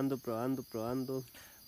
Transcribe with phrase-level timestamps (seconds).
[0.00, 1.22] Probando, probando, probando.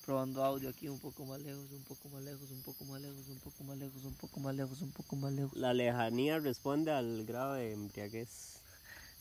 [0.06, 3.29] Probando audio aquí un poco más lejos, un poco más lejos, un poco más lejos,
[3.29, 5.55] un poco más lejos, un poco más lejos, un poco más lejos.
[5.55, 8.62] La lejanía responde al grado de embriaguez.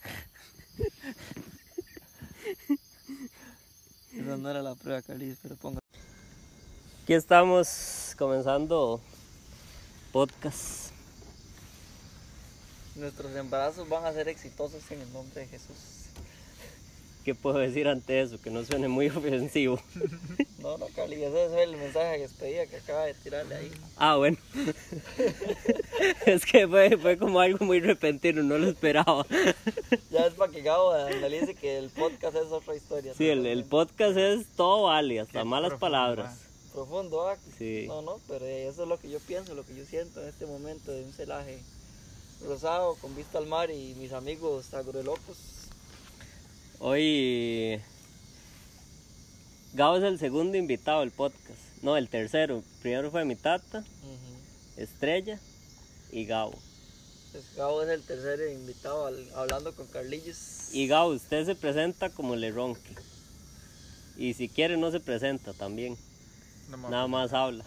[4.14, 5.80] Esa no era la prueba, Carlitos, pero ponga.
[7.02, 8.98] Aquí estamos comenzando
[10.10, 10.90] podcast.
[12.96, 16.01] Nuestros embarazos van a ser exitosos en el nombre de Jesús.
[17.24, 18.40] ¿Qué puedo decir ante eso?
[18.40, 19.80] Que no suene muy ofensivo.
[20.58, 23.72] No, no, Carlitos, ese es el mensaje de despedida que acaba de tirarle ahí.
[23.96, 24.36] Ah, bueno.
[26.26, 29.26] es que fue, fue como algo muy repentino, no lo esperaba.
[30.10, 33.14] Ya es para que Gabo analice que el podcast es otra historia.
[33.14, 36.38] Sí, el, el podcast es todo vale, hasta Qué malas profundo, palabras.
[36.72, 37.36] Profundo, ¿ah?
[37.58, 37.84] Sí.
[37.86, 40.46] No, no, pero eso es lo que yo pienso, lo que yo siento en este
[40.46, 41.60] momento de un celaje
[42.46, 45.61] rosado con vista al mar y mis amigos agrolocos.
[46.84, 47.80] Hoy
[49.72, 51.60] Gabo es el segundo invitado del podcast.
[51.80, 52.64] No, el tercero.
[52.82, 53.84] Primero fue mi tata,
[54.76, 55.38] Estrella
[56.10, 56.58] y Gabo.
[57.30, 60.70] Pues Gabo es el tercer invitado al- hablando con Carlillos.
[60.72, 62.96] Y Gabo, usted se presenta como le ronque.
[64.16, 65.96] Y si quiere no se presenta también.
[66.68, 67.64] No Nada más habla.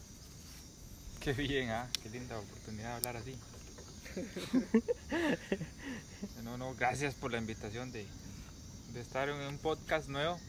[1.21, 3.33] Qué bien, ah, qué linda oportunidad de hablar así.
[6.43, 8.05] no, no, gracias por la invitación de,
[8.95, 10.39] de estar en un podcast nuevo.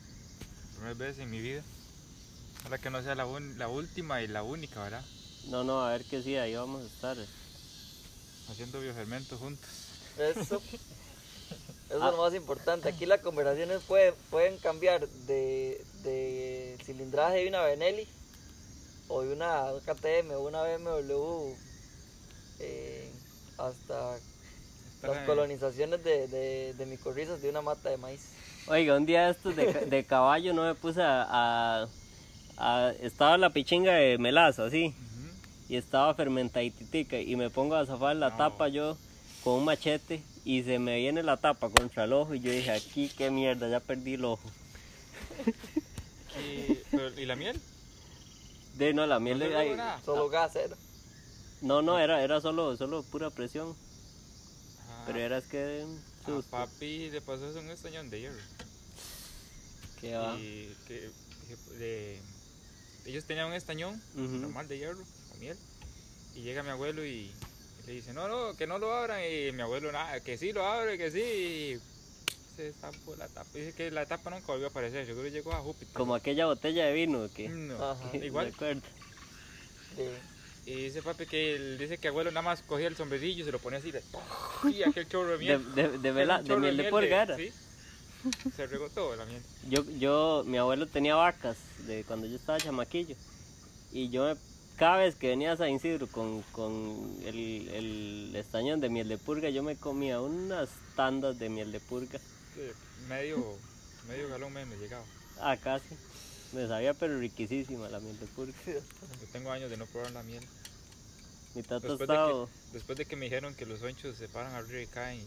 [0.77, 1.63] Primera vez en mi vida.
[2.61, 5.05] Ojalá que no sea la, un- la última y la única, ¿verdad?
[5.49, 7.17] No, no, a ver que sí, ahí vamos a estar.
[8.49, 9.69] Haciendo biofermentos juntos.
[10.19, 10.41] Eso.
[10.41, 10.63] Eso
[11.91, 12.89] es lo más importante.
[12.89, 18.07] Aquí las conversaciones puede- pueden cambiar de, de cilindraje de una Benelli
[19.09, 21.55] o de una KTM o una BMW
[22.61, 23.11] eh,
[23.59, 24.19] hasta
[25.07, 28.33] las colonizaciones de, de, de micorrizas de una mata de maíz.
[28.69, 31.89] Oiga, un día estos de, de caballo no me puse a, a-
[32.57, 34.95] a- Estaba la pichinga de melaza, así.
[35.69, 38.37] Y estaba fermentaditica y me pongo a zafar la No.
[38.37, 38.97] tapa yo
[39.43, 42.71] con un machete y se me viene la tapa contra el ojo y yo dije
[42.71, 44.49] aquí qué mierda ya perdí el ojo
[46.39, 47.61] Y, pero, ¿y la miel?
[48.75, 50.01] de no la miel ¿No de nada?
[50.05, 50.77] Solo gas era.
[51.63, 53.75] no no era era solo solo pura presión
[55.07, 55.83] pero era es que
[56.23, 58.41] a susto papi le pasó eso un estañón de hierro.
[60.01, 61.11] que va Y que,
[61.49, 62.21] que de-
[63.07, 65.57] ellos tenían un estañón normal de hierro, con miel.
[66.35, 67.31] Y llega mi abuelo y
[67.87, 69.21] le dice, no, no, que no lo abran.
[69.25, 71.21] Y mi abuelo, nada, que sí lo abre, que sí.
[71.21, 71.81] Y
[72.57, 73.49] se destapó la tapa.
[73.55, 75.95] Dice que la tapa nunca volvió a aparecer, seguro llegó a Júpiter.
[75.95, 78.17] como aquella botella de vino que No, Ajá.
[78.17, 78.53] igual.
[79.97, 80.03] Sí.
[80.67, 83.53] Y dice papi que él dice que abuelo nada más cogía el sombrerillo y se
[83.53, 83.93] lo ponía así.
[83.93, 84.03] de-
[84.73, 85.75] Y aquel chorro de miel.
[85.75, 87.37] de, de, vela- Un de chorro miel de era.
[87.37, 87.53] Sí.
[88.57, 89.41] Se regó todo la miel.
[89.69, 91.57] Yo, yo, mi abuelo tenía vacas
[91.87, 93.15] de cuando yo estaba chamaquillo.
[93.93, 94.41] Y yo me-
[94.77, 99.19] cada vez que venía a San Isidro con, con el, el estañón de miel de
[99.19, 102.19] purga, yo me comía unas tandas de miel de purga.
[102.55, 102.63] Sí,
[103.09, 103.57] Medio,
[104.09, 105.05] medio galón me llegaba.
[105.41, 105.95] Ah, casi.
[106.53, 108.55] Me sabía, pero riquísima la miel de purga.
[108.67, 110.43] Yo tengo años de no probar la miel.
[111.55, 112.47] Mi tata Después de, estaba...
[112.47, 115.25] que, después de que me dijeron que los honchos se paran arriba y caen.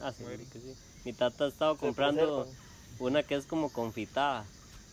[0.00, 0.74] Ah, sí, que sí.
[1.04, 2.46] Mi tata estaba Se comprando
[2.98, 4.44] una que es como confitada.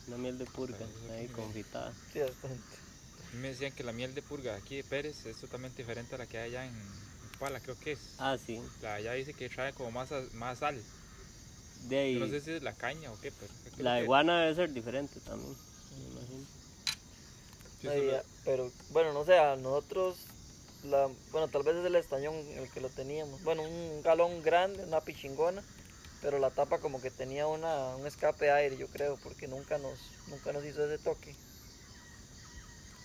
[0.08, 0.78] Una miel de purga,
[1.10, 1.94] Ah, ahí confitada.
[2.12, 2.58] Sí, bastante.
[2.58, 6.16] A mí me decían que la miel de purga aquí de Pérez es totalmente diferente
[6.16, 6.74] a la que hay allá en
[7.40, 8.00] Pala, creo que es.
[8.18, 8.62] Ah, sí.
[8.82, 10.82] La de allá dice que trae como más, más sal.
[11.88, 12.14] De ahí.
[12.16, 13.52] Yo no sé si es la caña o qué, pero.
[13.78, 15.56] La de que- guana debe ser diferente también.
[15.98, 16.46] Me imagino.
[17.90, 20.18] Ay, ya, pero bueno, no sé, a nosotros,
[20.84, 23.42] la, bueno, tal vez es el estañón el que lo teníamos.
[23.44, 25.64] Bueno, un galón grande, una pichingona,
[26.22, 29.80] pero la tapa como que tenía una, un escape de aire, yo creo, porque nunca
[29.80, 31.34] nos, nunca nos hizo ese toque.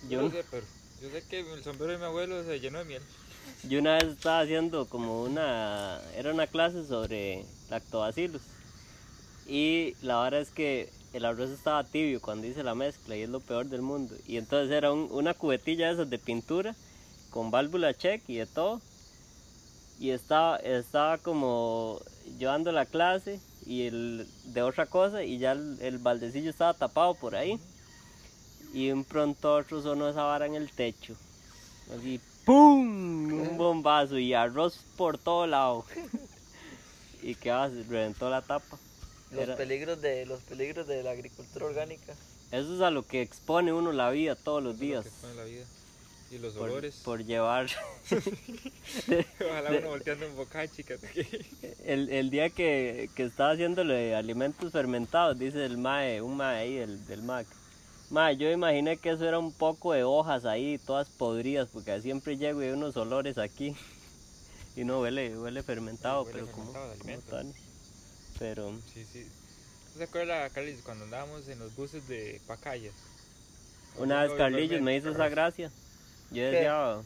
[0.03, 0.65] Yo, yo no sé, pero
[1.01, 3.03] yo sé que el sombrero de mi abuelo se llenó de miel.
[3.63, 8.43] yo una vez estaba haciendo como una, era una clase sobre lactobacilos.
[9.47, 13.29] Y la verdad es que el arroz estaba tibio cuando hice la mezcla y es
[13.29, 14.15] lo peor del mundo.
[14.27, 16.75] Y entonces era un- una cubetilla de esas de pintura
[17.29, 18.81] con válvula check y de todo.
[19.99, 21.99] Y estaba, estaba como
[22.37, 27.35] llevando la clase y el de otra cosa y ya el, baldecillo estaba tapado por
[27.35, 27.57] ahí.
[28.73, 31.15] Y un pronto otro sonó esa vara en el techo.
[31.97, 33.31] Así, ¡pum!
[33.31, 35.85] Un bombazo y arroz por todo lado.
[37.23, 38.77] y que va, se reventó la tapa.
[39.31, 42.13] Los Era- peligros de los peligros de la agricultura orgánica.
[42.51, 45.05] Eso es a lo que expone uno la vida todos los Eso es lo días.
[45.21, 45.65] que en la vida.
[46.29, 46.95] Y los por, olores.
[47.05, 47.67] por llevar.
[49.49, 50.83] Ojalá uno volteando un bocachi.
[51.85, 56.75] El, el día que, que estaba haciéndole alimentos fermentados, dice el mae, un mae ahí
[56.75, 57.47] del, del MAC.
[58.09, 62.37] Mae, yo imaginé que eso era un poco de hojas ahí, todas podridas, porque siempre
[62.37, 63.75] llego y hay unos olores aquí.
[64.75, 67.53] Y no huele, huele fermentado, huele pero fermentado como, de como.
[68.39, 69.27] Pero Sí, sí.
[69.93, 72.93] ¿No se acuerda, Carlos, cuando andábamos en los buses de Pacayas?
[73.97, 75.71] una vez Carlillos me hizo esa gracia.
[76.29, 76.97] Yo decía,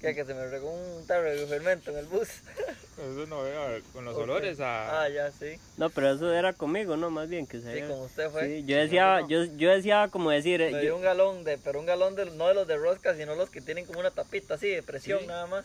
[0.00, 2.28] Que, que se me regó un tarro de fermento en el bus.
[2.98, 5.02] Eso no veo con los olores a.
[5.04, 5.56] Ah, ya, sí.
[5.76, 7.10] no, pero eso era conmigo, ¿no?
[7.10, 8.44] Más bien que se Sí, como usted fue.
[8.46, 11.58] Sí, yo decía, yo, yo decía como decir, eh, Me yo- dio un galón de,
[11.58, 14.10] pero un galón de, no de los de rosca, sino los que tienen como una
[14.10, 15.26] tapita así de presión Sí.
[15.28, 15.64] nada más.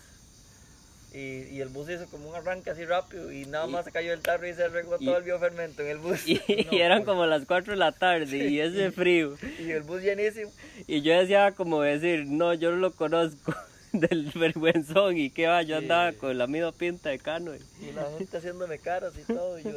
[1.13, 3.92] Y, y el bus hizo como un arranque así rápido y nada Y- más se
[3.92, 6.21] cayó el tarro y se regó todo el biofermento en el bus.
[6.27, 9.38] y, y eran como las 4 de la tarde y ese frío.
[9.60, 10.51] Y el bus llenísimo.
[10.88, 13.54] Y yo decía como decir, no, yo no lo conozco
[13.92, 15.83] del vergüenzón y que va, yo Sí.
[15.83, 17.51] andaba con la misma pinta de cano.
[17.56, 19.60] y- Y la gente haciéndome caras y todo.
[19.60, 19.71] Y yo,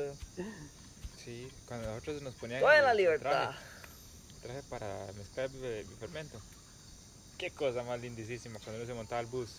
[1.23, 2.61] Sí, cuando nosotros nos ponían.
[2.61, 3.51] toda la libertad.
[3.51, 3.59] Traje,
[4.43, 6.41] traje para mezclar el fermento.
[7.37, 9.51] Qué cosa más lindísima cuando uno se montaba al bus.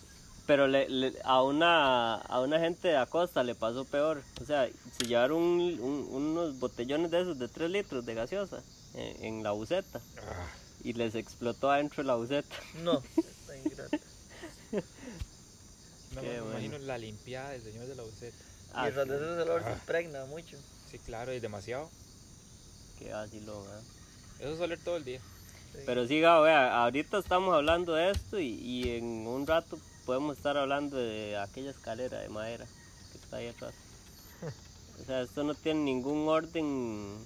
[0.47, 4.23] Pero le, le- a, una, a una gente de Acosta le pasó peor.
[4.41, 4.67] O sea,
[4.97, 8.63] se llevaron un- un- unos botellones de esos de 3 litros de gaseosa
[8.93, 10.47] en, en la buceta Ah,
[10.83, 12.55] y les explotó adentro de la buceta.
[12.81, 13.97] No, está ingrato.
[16.15, 16.51] no Qué me bueno.
[16.59, 18.37] imagino la limpiada del señor de la buceta.
[18.73, 19.73] Ah, y de sí, ese olor se Ah.
[19.73, 20.57] impregna mucho.
[20.89, 21.89] Sí, claro, y demasiado.
[22.99, 23.81] qué vacilón, ¿eh?
[24.39, 25.19] Eso es oler todo el día.
[25.73, 25.79] Sí.
[25.85, 29.77] Pero sí, Gabo, vea, ahorita estamos hablando de esto y, y en un rato
[30.07, 32.65] podemos estar hablando de aquella escalera de madera
[33.11, 33.73] que está ahí atrás.
[34.99, 37.19] O sea, esto no tiene ningún orden.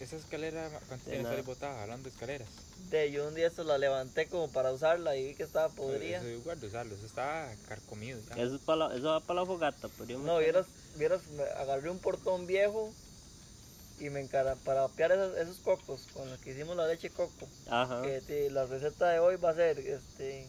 [0.00, 1.82] Esa escalera, ¿cuánto tiene estar botada?
[1.82, 2.48] Hablando de escaleras.
[2.88, 6.20] De, yo un día esto la levanté como para usarla y vi que estaba podrida.
[6.20, 8.42] Eso igual de usarlo, eso está carcomido ya.
[8.42, 9.88] Eso, es para la- eso va para la fogata.
[9.88, 10.64] podríamos No, vieras,
[10.96, 12.90] vieras, me agarré un portón viejo
[14.00, 17.46] y me encara para apiar esos, esos cocos con los que hicimos la leche coco.
[17.68, 18.00] Ajá.
[18.00, 20.46] Que sí, la receta de hoy va a ser, este,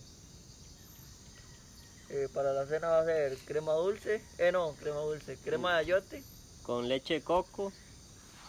[2.09, 5.79] eh, para la cena va a ser crema dulce, eh no, crema dulce, crema de
[5.79, 6.25] ayote
[6.63, 7.73] Con leche de coco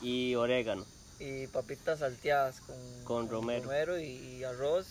[0.01, 0.87] y orégano.
[1.19, 3.99] y papitas salteadas con, Con romero.
[3.99, 4.89] y, y arroz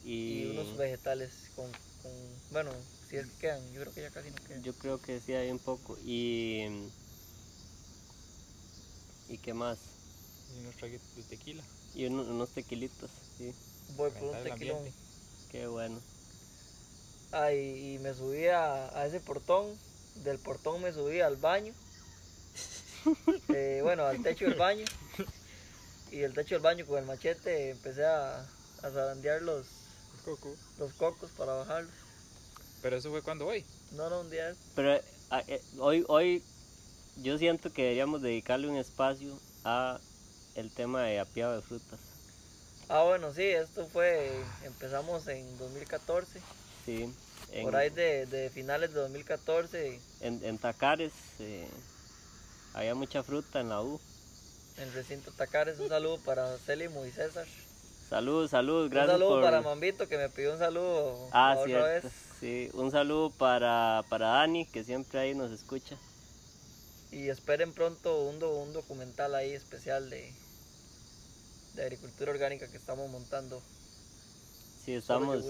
[0.00, 1.72] y, Y, unos vegetales con,
[2.02, 2.70] con, bueno,
[3.08, 4.62] si es que quedan, yo creo que ya casi no quedan.
[4.62, 5.96] yo creo que sí hay un poco.
[6.00, 6.62] Y.
[9.26, 10.00] ¿Y qué más?
[10.46, 11.68] Y unos traguitos de tequila.
[11.94, 13.54] Y uno- unos tequilitos, sí.
[13.86, 14.94] Voy por un tequilón.
[15.48, 16.04] Qué bueno.
[17.36, 19.66] Ah, y, y me subí a, a ese portón.
[20.22, 21.72] Del portón me subí al baño.
[23.52, 24.86] Eh, bueno, al techo del baño.
[26.10, 29.66] Y del techo del baño con el machete empecé a, a zarandear los,
[30.24, 30.56] Coco.
[30.78, 31.92] los cocos para bajarlos.
[32.80, 33.62] Pero eso fue cuando hoy.
[33.92, 34.54] No, no, un día.
[34.74, 34.98] Pero
[35.30, 36.42] ah, eh, hoy, hoy
[37.16, 40.00] yo siento que deberíamos dedicarle un espacio a
[40.54, 42.00] el tema de apiado de frutas.
[42.88, 44.30] Ah, bueno, sí, esto fue.
[44.64, 46.40] Empezamos en 2014.
[46.86, 47.12] Sí.
[47.54, 50.00] En, Por ahí de, de finales de 2014.
[50.20, 51.68] en, en Tacares eh,
[52.74, 54.00] había mucha fruta en la U.
[54.76, 55.78] En el recinto Tacares.
[55.78, 57.46] Un saludo para Célimo y César.
[58.10, 59.42] Saludos, Un gracias saludo por...
[59.42, 62.08] para Mambito que me pidió un saludo Ah, otra cierto.
[62.08, 62.14] vez.
[62.40, 65.96] Sí, un saludo para, para Dani, que siempre ahí nos escucha.
[67.12, 70.32] Y esperen pronto un, do- un documental ahí especial de,
[71.76, 73.62] de agricultura orgánica que estamos montando.
[74.84, 75.44] Sí, estamos...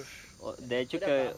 [0.58, 1.32] De hecho que.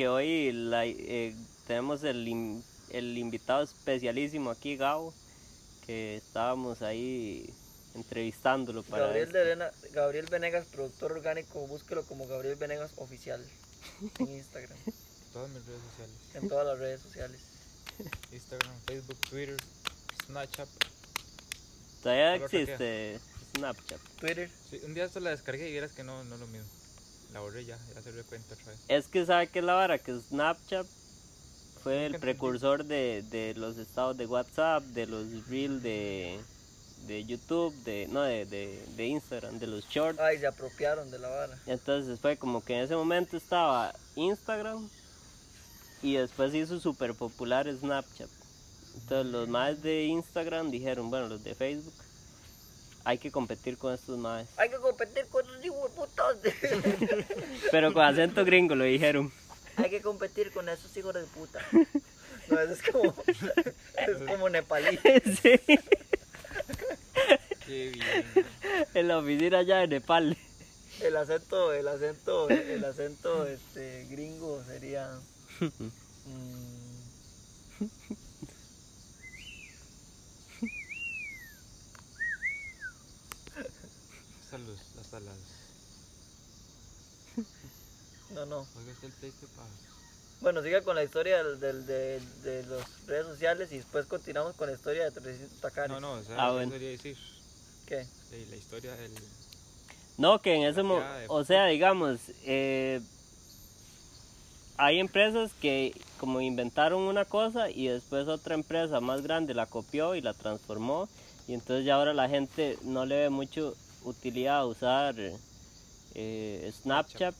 [0.00, 1.34] Que hoy la- eh,
[1.66, 5.12] tenemos el, el invitado especialísimo aquí, Gabo,
[5.84, 7.52] que estábamos ahí
[7.94, 13.44] entrevistándolo para Gabriel, de Arena- Gabriel Venegas, productor orgánico, búsquelo como Gabriel Venegas Oficial
[14.20, 14.78] en Instagram,
[15.34, 16.16] Todas mis redes sociales.
[16.32, 17.40] en todas las redes sociales.
[18.32, 19.56] Instagram, Facebook, Twitter,
[20.24, 20.68] Snapchat.
[22.02, 23.20] Todavía ¿Cuál otra existe
[23.54, 24.00] Snapchat.
[24.18, 26.66] Twitter, Sí, un día esto la descargué y vieras que no, no es lo mismo.
[27.32, 28.80] La borré ya, ya se dio cuenta otra vez.
[28.88, 30.86] Es que sabe que es la vara, que Snapchat
[31.82, 36.38] fue el precursor de, de los estados de WhatsApp, de los Reels de,
[37.06, 40.18] de YouTube, de, no, de, de, de Instagram, de los Shorts.
[40.20, 41.58] ay, se apropiaron de la vara.
[41.66, 44.88] Entonces fue como que en ese momento estaba Instagram
[46.02, 48.28] y después hizo súper popular Snapchat.
[48.94, 51.94] Entonces los más de Instagram dijeron, bueno, los de Facebook,
[53.04, 54.46] hay que competir con estos más.
[54.56, 57.26] Hay que competir con esos hijos de putas.
[57.70, 59.32] Pero con acento gringo lo dijeron.
[59.76, 61.60] Hay que competir con esos hijos de puta.
[62.48, 64.98] No, eso es como, es como nepalí.
[65.42, 65.60] sí,
[67.66, 68.46] Qué bien.
[68.94, 70.36] en la oficina allá de Nepal.
[71.00, 75.08] El, el acento, el acento, el acento este, gringo sería.
[75.60, 75.88] mm,
[84.40, 85.36] Hasta los, hasta las.
[88.34, 88.66] No, no.
[88.78, 89.68] Oiga, está el pleito para.
[90.40, 94.54] Bueno, siga con la historia del, del- de, de las redes sociales y después continuamos
[94.56, 95.90] con la historia de 300 tacares.
[95.90, 96.72] No, no, o sea, Ah, eso bueno.
[96.72, 97.16] quería decir.
[97.86, 98.06] ¿Qué?
[98.32, 99.12] eh, La historia del.
[100.16, 103.00] No, que en ese momento, de- o sea, digamos, eh,
[104.78, 110.14] hay empresas que como inventaron una cosa y después otra empresa más grande la copió
[110.14, 111.08] y la transformó
[111.48, 115.14] y entonces ya ahora la gente no le ve mucho utilidad a usar
[116.14, 117.34] eh, Snapchat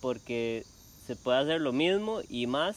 [0.00, 0.64] porque
[1.06, 2.76] se puede hacer lo mismo y más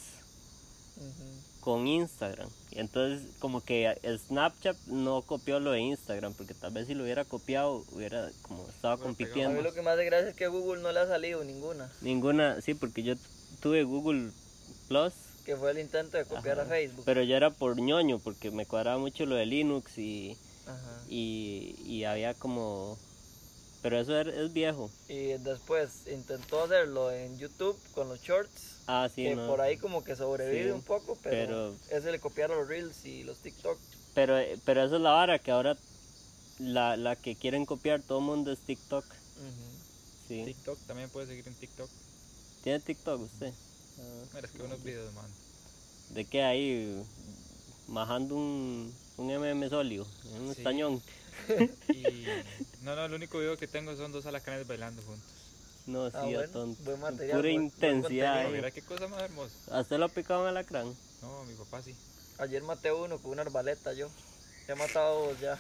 [1.62, 2.50] con Instagram.
[2.72, 3.94] Y entonces como que
[4.28, 8.64] Snapchat no copió lo de Instagram porque tal vez si lo hubiera copiado hubiera como
[8.68, 9.58] estaba pegado A compitiendo.
[9.58, 12.62] mí lo que más de gracia es que Google no le ha salido ninguna, Ninguna,
[12.62, 13.16] sí, porque yo
[13.60, 14.32] tuve Google
[14.88, 15.14] Plus,
[15.46, 16.68] que fue el intento de copiar Ajá.
[16.68, 17.04] a Facebook.
[17.06, 20.36] pero yo era por ñoño, porque me cuadraba mucho lo de Linux y,
[20.66, 21.04] Ajá.
[21.10, 22.98] y, y había como...
[23.82, 24.92] Pero eso er- es viejo.
[25.08, 29.48] Y después intentó hacerlo en YouTube con los shorts, Ah, sí, que no.
[29.48, 33.04] por ahí como que sobrevive Sí, un poco, pero, pero- ese le copiaron los Reels
[33.06, 33.80] y los TikTok.
[34.14, 34.36] Pero,
[34.66, 35.78] pero eso es la vara, que ahora
[36.60, 39.04] la, la que quieren copiar todo el mundo es TikTok.
[39.06, 40.28] Ujú.
[40.28, 40.44] Sí.
[40.46, 41.90] TikTok también puede seguir en TikTok.
[42.64, 43.52] ¿Tiene TikTok usted?
[44.00, 45.26] Ah, Mira, es que unos videos, man.
[46.10, 47.02] ¿De qué ahí?
[47.88, 50.06] Majando un, un MM sólido,
[50.40, 50.60] un Sí.
[50.60, 51.02] estañón.
[51.94, 52.26] Y.
[52.84, 55.30] No, no, el único video que tengo son dos alacranes bailando juntos.
[55.88, 56.84] No, sí, Ah, a bueno, tonto.
[56.84, 58.50] buen material, Pura buen- intensidad.
[58.50, 59.54] mira qué cosa más hermosa.
[59.72, 60.94] ¿A usted lo ha picado en alacrán?
[61.22, 61.96] No, mi papá sí.
[62.40, 64.10] Ayer maté uno con una arbaleta yo.
[64.68, 65.60] He matado dos ya.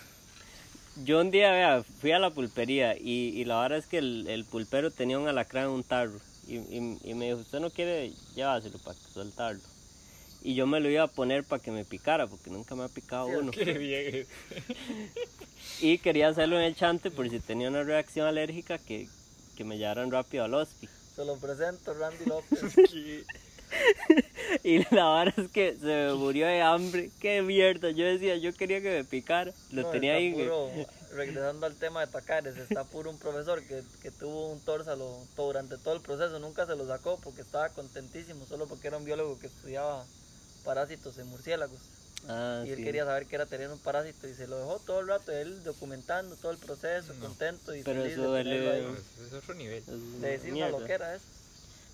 [1.03, 4.27] Yo un día, vea, fui a la pulpería y, y la verdad es que el,
[4.27, 7.69] el pulpero tenía un alacrán en un tarro y, y- y me dijo, usted no
[7.69, 9.61] quiere llevárselo para soltarlo.
[10.43, 12.87] Y yo me lo iba a poner para que me picara porque nunca me ha
[12.87, 13.51] picado uno.
[13.51, 14.27] Qué bien.
[15.79, 19.07] Y quería hacerlo en el chante por si tenía una reacción alérgica que,
[19.57, 20.87] que me llevaran rápido al hospi.
[21.15, 22.59] Se lo presento, Randy López.
[24.63, 27.09] Y la verdad es que se me murió de hambre.
[27.21, 27.89] Qué mierda.
[27.91, 29.53] Yo decía, yo quería que me picara.
[29.71, 30.33] Lo No, tenía ahí.
[30.33, 30.69] puro-
[31.13, 35.47] regresando al tema de Tacares, está puro un profesor que, que tuvo un tórsalo todo,
[35.47, 39.05] durante todo el proceso, nunca se lo sacó porque estaba contentísimo, solo porque era un
[39.05, 40.05] biólogo que estudiaba
[40.63, 41.79] parásitos en murciélagos.
[42.27, 42.83] Ah, y él sí.
[42.83, 45.63] quería saber qué era tener un parásito y se lo dejó todo el rato, él
[45.63, 47.19] documentando todo el proceso, No.
[47.25, 48.91] contento y Pero feliz eso de tenerlo duele- ahí.
[48.91, 49.79] No, es, es otro nivel.
[49.79, 50.79] Es una De decir una mierda.
[50.79, 51.21] loquera es.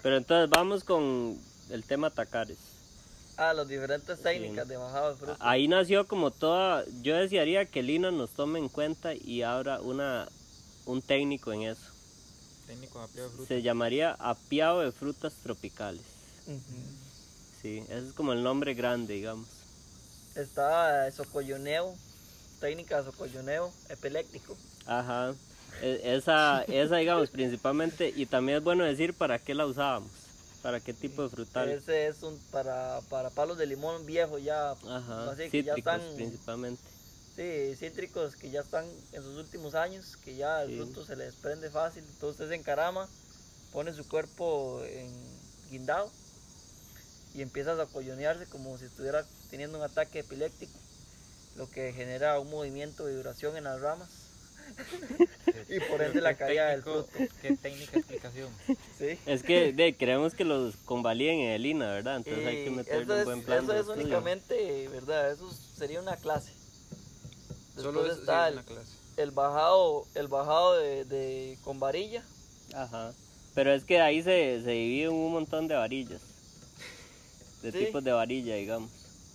[0.04, 1.38] Pero entonces vamos con
[1.70, 2.58] el tema tacares.
[3.38, 5.38] Ah, las diferentes técnicas de bajado de fruta.
[5.40, 10.28] Ahí nació como toda, yo desearía que Lina nos tome en cuenta y abra una,
[10.86, 11.82] un técnico en eso.
[12.66, 13.48] Técnico de apiado de fruta.
[13.48, 16.02] Se llamaría apiado de frutas tropicales.
[17.68, 19.68] Sí, ese es como el nombre grande, digamos.
[20.36, 22.00] Está socolloneo,
[22.60, 24.62] técnica de socolloneo epiléptico.
[24.86, 25.36] Ajá.
[25.80, 30.82] E- Esa, esa digamos, principalmente, y también es bueno decir para qué la usábamos, para
[30.82, 31.78] qué tipo de frutal.
[31.78, 35.76] Ese es un para, para palos de limón viejo ya, Ajá, así que ya cítricos
[35.76, 36.92] están, principalmente.
[37.30, 40.74] sí, cítricos que ya están en sus últimos años, que ya el Sí.
[40.74, 42.06] fruto se le desprende fácil.
[42.06, 43.14] Entonces se encarama,
[43.72, 46.18] pone su cuerpo en guindado
[47.38, 50.74] y empieza a acollonearse como si estuviera teniendo un ataque epiléptico,
[51.56, 54.10] lo que genera un movimiento de vibración en las ramas.
[55.70, 57.08] Y por ende la caída del técnico-
[57.42, 58.50] Qué técnica explicación.
[58.98, 59.18] ¿sí?
[59.26, 62.18] Es que de, queremos que los convaliden en el INA, ¿verdad?
[62.18, 64.02] Entonces hay que meterle eso un es, buen plan eso de es estudio.
[64.06, 65.32] únicamente, ¿verdad?
[65.32, 66.52] Eso sería una clase.
[67.76, 68.92] Solo Después eso está es el, una clase.
[69.18, 72.24] el bajado, el bajado de, de- con varilla.
[72.74, 73.14] Ajá.
[73.56, 76.22] Pero es que ahí se, se divide en un montón de varillas.
[77.72, 77.86] De Sí.
[77.88, 78.90] tipos de varilla, digamos.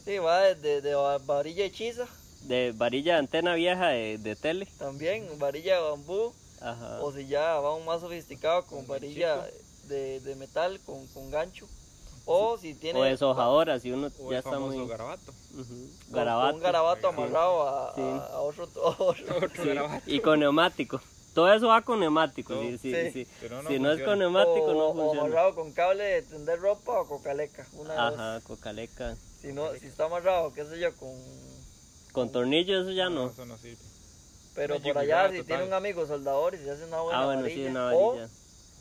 [0.07, 2.07] Sí, va desde de, va- varilla hechiza,
[2.41, 4.67] De varilla de antena vieja de, de tele.
[4.79, 7.01] también varilla de bambú, Ajá.
[7.03, 9.47] o si ya va un más sofisticado con Con varilla
[9.85, 11.69] de, de metal con, con gancho.
[12.25, 14.87] O si tiene O deshojadora, si uno O ya el está muy...
[14.89, 15.33] garabato.
[15.53, 15.65] Ujú.
[15.67, 16.47] con- Garabato.
[16.49, 18.01] con un garabato amarrado a, Sí.
[18.01, 20.11] a- a otro, otro- Otro Sí, garabato.
[20.11, 21.03] Y con neumático.
[21.35, 22.53] Todo eso va con neumático.
[22.55, 22.63] Todo.
[22.63, 23.11] sí, sí, Sí.
[23.25, 23.27] sí.
[23.41, 25.21] Pero no si no es con neumático, o, no o funciona.
[25.27, 27.67] amarrado con cable de tender ropa o cocaleca.
[27.73, 28.15] Una de dos.
[28.21, 29.17] Ajá, cocaleca.
[29.41, 31.11] Si, no, si está amarrado, qué sé yo, con
[32.13, 33.31] Con tornillos eso ya no.
[33.31, 33.79] Eso no sirve.
[34.55, 35.47] Pero por allá, si total.
[35.47, 38.19] tiene un amigo soldador y se hace una buena Ah, bueno, varilla, sí, una o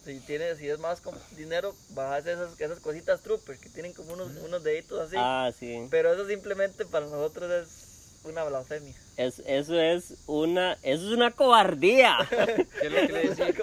[0.03, 4.13] si tiene, si es más con dinero, bajas esas, esas cositas trooper que tienen como
[4.13, 5.15] unos, unos deditos así.
[5.17, 5.87] Ah, sí.
[5.91, 8.95] Pero eso simplemente para nosotros es una blasfemia.
[9.25, 12.17] Es, eso es una, eso es una cobardía.
[12.29, 13.53] ¿Qué es lo que le decía?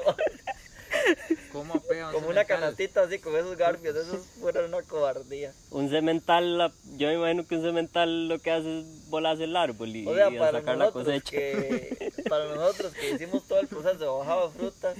[1.52, 2.46] juega un como una cemental.
[2.46, 5.52] canastita así con esos garfios, eso fuera una cobardía.
[5.70, 9.56] Un cemental, la- yo me imagino que un cemental lo que hace es volarse el
[9.56, 11.30] árbol y, O sea, y sacar la nosotros, cosecha.
[11.30, 14.96] que, para nosotros que hicimos todo el proceso de bajado de frutas,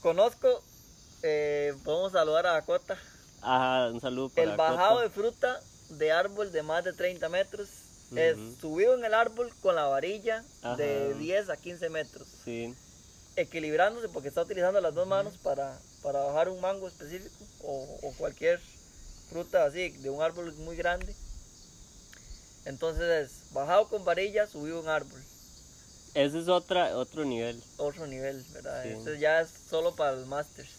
[0.00, 0.62] conozco,
[1.22, 2.98] eh, podemos saludar a Dakota,
[3.42, 7.68] Ajá, un saludo para el bajado de fruta de árbol de más de 30 metros
[8.18, 10.42] es subido en el árbol con la varilla
[10.76, 11.18] de Ajá.
[11.18, 12.74] 10 a 15 metros, Sí,
[13.36, 18.12] equilibrándose porque está utilizando las dos manos para, para bajar un mango específico o, o
[18.12, 18.60] cualquier
[19.30, 21.14] fruta así de un árbol muy grande.
[22.64, 25.20] Entonces es bajado con varilla, subido un árbol.
[26.14, 27.62] ese es otra, otro nivel.
[27.76, 28.82] otro nivel, ¿verdad?
[28.84, 28.88] Sí.
[28.90, 30.70] Este ya es solo para los masters.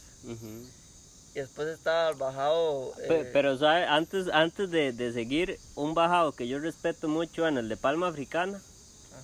[1.35, 2.93] Y después está el bajado.
[3.03, 3.83] Eh, Pero, ¿sabe?
[3.85, 8.07] Antes, antes de, de seguir, un bajado que yo respeto mucho en el de Palma
[8.07, 8.61] Africana,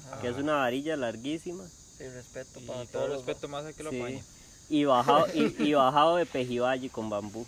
[0.10, 1.64] ajá, que es una varilla larguísima.
[1.98, 4.00] sí, respeto Y para todo los- respeto más a que lo Sí.
[4.02, 4.24] apañe.
[4.70, 7.46] Y bajado, y, y bajado de pejiballe con bambú.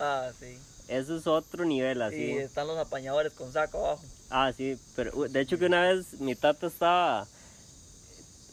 [0.00, 0.58] Ah, sí.
[0.88, 2.16] Eso es otro nivel así.
[2.16, 4.02] Y están los apañadores con saco abajo.
[4.30, 7.26] Ah, sí, pero uh, de hecho que una vez mi tata estaba,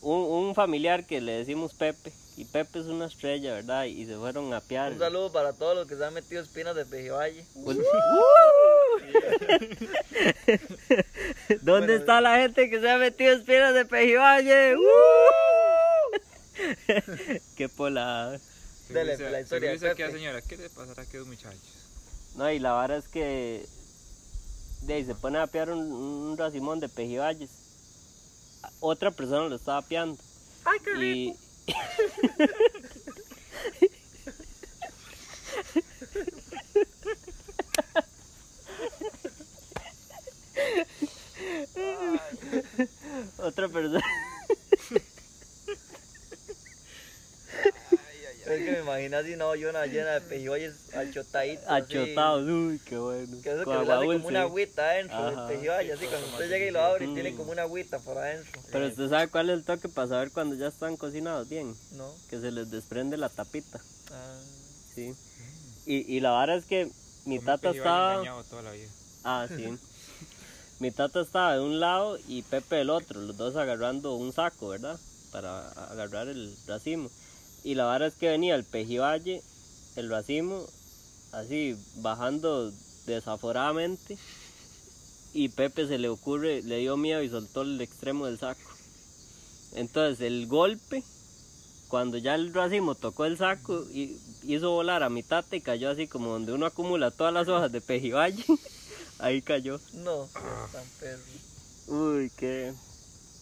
[0.01, 3.86] un, un familiar que le decimos Pepe, y Pepe es una estrella, ¿verdad?
[3.86, 4.92] Y se fueron a piar.
[4.94, 7.46] Un saludo para todos los que se han metido espinas de Pejivalle.
[11.62, 14.75] ¿Dónde Bueno, está la gente que se ha metido espinas de Pejivalle?
[14.77, 14.82] ¡Uh!
[17.58, 18.38] ¡Qué pola!
[18.89, 21.60] Dele, la historia dice aquí señora, ¿qué le pasará a aquellos muchachos?
[22.36, 23.65] No, y la vara es que
[24.82, 27.50] de ahí se pone a piar un, un racimón de pejibayes.
[28.62, 30.18] A- Otra persona lo estaba piando.
[30.65, 31.36] ¡Ay, qué Y
[43.38, 44.01] otra persona
[48.46, 51.66] Es que me imagino así, no, yo una llena de Pejivalles achotaditos.
[51.68, 52.44] así, achotados.
[52.48, 53.38] Uy, qué bueno.
[53.42, 55.94] Que eso que Con le agua hace como una agüita adentro del Pejivalle.
[55.94, 57.38] Así cuando usted llega y lo abre y tiene Mm.
[57.38, 58.62] como una agüita por adentro.
[58.72, 61.75] Pero usted sabe cuál es el toque para saber cuando ya están cocinados bien.
[61.94, 62.12] ¿No?
[62.30, 63.80] Que se les desprende la tapita.
[64.12, 64.38] Ah,
[64.94, 65.14] Sí.
[65.88, 66.90] Y, y la vara es que
[67.25, 68.14] mi tata pejibaye estaba.
[68.14, 68.90] engañado toda la vida.
[69.24, 69.77] Ah, sí.
[70.79, 74.68] Mi tata estaba de un lado y Pepe del otro, los dos agarrando un saco,
[74.70, 75.00] ¿verdad?
[75.31, 77.10] Para agarrar el racimo.
[77.66, 79.42] Y la vara es que venía el pejibaye,
[79.96, 80.64] el racimo,
[81.32, 82.72] así bajando
[83.08, 84.20] desaforadamente.
[85.34, 88.62] Y Pepe se le ocurre, le dio miedo y soltó el extremo del saco.
[89.74, 91.04] Entonces el golpe,
[91.88, 95.90] cuando ya el racimo tocó el saco, y hizo volar a mi tata y cayó
[95.90, 98.46] así como donde uno acumula todas las hojas de pejibaye.
[99.18, 99.80] Ahí cayó.
[99.96, 100.30] no,
[100.72, 101.24] tan perro.
[101.88, 102.75] Uy, qué.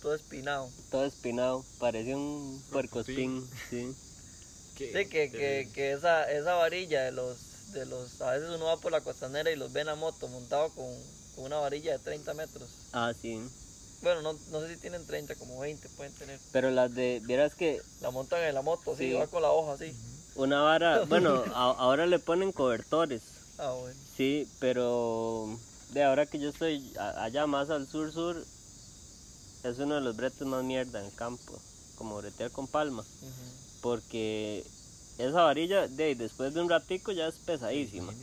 [0.02, 0.70] Todo espinado.
[0.90, 1.66] Todo espinado.
[1.78, 3.46] Parecía un puercospín.
[3.70, 3.94] Sí.
[4.76, 4.88] ¿Qué?
[4.92, 8.80] Sí, que, que, que esa, esa varilla de los, de los, a veces uno va
[8.80, 11.04] por la costanera y los ve en la moto montado con,
[11.36, 12.72] con una varilla de 30 metros.
[12.92, 13.42] Ah, sí.
[14.02, 16.40] Bueno, no, no sé si tienen 30, como 20 pueden tener.
[16.52, 17.22] Pero las de.
[17.24, 19.14] Vieras que La montan en la moto, sí, Sí.
[19.14, 19.96] va con la hoja así.
[20.36, 21.06] una vara.
[21.08, 23.40] Bueno, a- ahora le ponen cobertores.
[23.58, 24.00] Ah, bueno.
[24.18, 25.58] Sí, pero.
[25.90, 28.46] De ahora que yo estoy allá más al sur-sur.
[29.64, 31.62] Es uno de los bretes más mierda en el campo.
[31.96, 33.04] Como bretear con palma.
[33.22, 33.32] Ujú.
[33.84, 34.66] Porque
[35.18, 38.14] esa varilla, de después de un ratico, ya es pesadísima.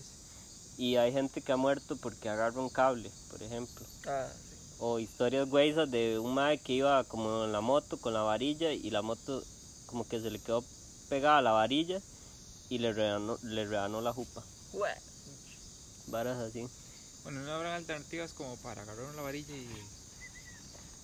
[0.78, 3.84] Y hay gente que ha muerto porque agarra un cable, por ejemplo.
[4.06, 4.56] Ah, sí.
[4.78, 8.72] O historias güeyes de un mae que iba como en la moto con la varilla
[8.72, 9.42] y la moto
[9.84, 10.64] como que se le quedó
[11.10, 12.00] pegada a la varilla
[12.70, 14.42] y le rebanó, le rebanó la jupa.
[16.06, 16.66] Varas así.
[17.22, 19.68] Bueno, no habrán alternativas como para agarrar una varilla y.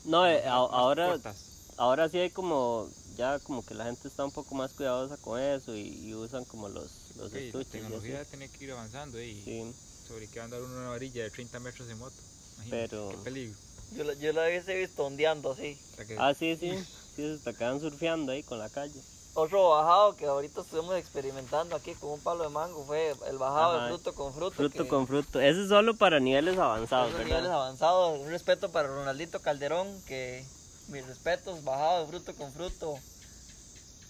[0.07, 1.37] No, eh, a- ahora, cortas.
[1.77, 5.41] ahora sí hay como, ya como que la gente está un poco más cuidadosa con
[5.41, 7.69] eso y, y usan como los, los Ok, la estuches.
[7.69, 8.31] y tecnología así.
[8.31, 9.75] tiene que ir avanzando y Sí,
[10.07, 12.15] sobre que andar una varilla de 30 metros en moto.
[12.57, 13.59] Imagínate, Pero- Qué peligro.
[13.95, 15.79] Yo, la- yo la hubiese visto ondeando así.
[16.19, 16.73] Ah, sí, sí.
[17.15, 19.01] Sí, se quedan surfeando ahí con la calle.
[19.35, 23.77] Otro bajado que ahorita estuvimos experimentando aquí con un palo de mango fue el bajado
[23.77, 23.85] Ajá.
[23.87, 24.57] de fruto con fruto.
[24.57, 25.41] Fruto que- con fruto.
[25.41, 28.19] Ese es solo para niveles avanzados, niveles avanzados.
[28.19, 30.45] Un respeto para Ronaldito Calderón, que
[30.89, 32.99] mis respetos, bajado de fruto con fruto.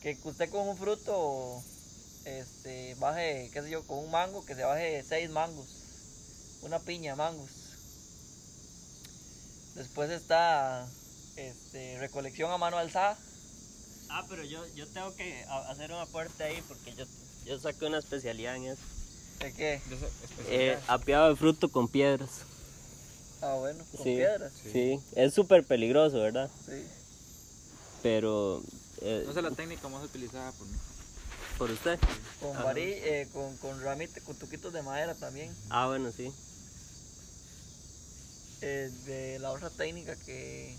[0.02, 1.62] Que usted con un fruto,
[2.24, 5.66] este, baje, qué sé yo, con un mango, que se baje seis mangos.
[6.62, 7.50] Una piña de mangos.
[9.74, 10.86] Después está
[11.36, 13.18] este, recolección a mano alzada.
[14.08, 17.04] Ah, pero yo, yo tengo que hacer un aporte ahí porque yo,
[17.44, 18.82] yo saqué una especialidad en eso.
[19.40, 19.82] ¿De qué?
[20.48, 22.42] Eh, apiado de fruto con piedras.
[23.42, 24.52] Ah, bueno, con sí, piedras.
[24.72, 26.50] Sí, es súper peligroso, ¿verdad?
[26.64, 26.84] Sí.
[28.02, 28.62] Pero...
[29.02, 30.76] eh, no sé la técnica más utilizada por mí.
[31.58, 31.98] por usted.
[32.40, 35.54] Con varí, eh, con, con ramitas, con tuquitos de madera también.
[35.70, 36.32] Ah, bueno, sí.
[38.62, 40.76] Eh, de la otra técnica que.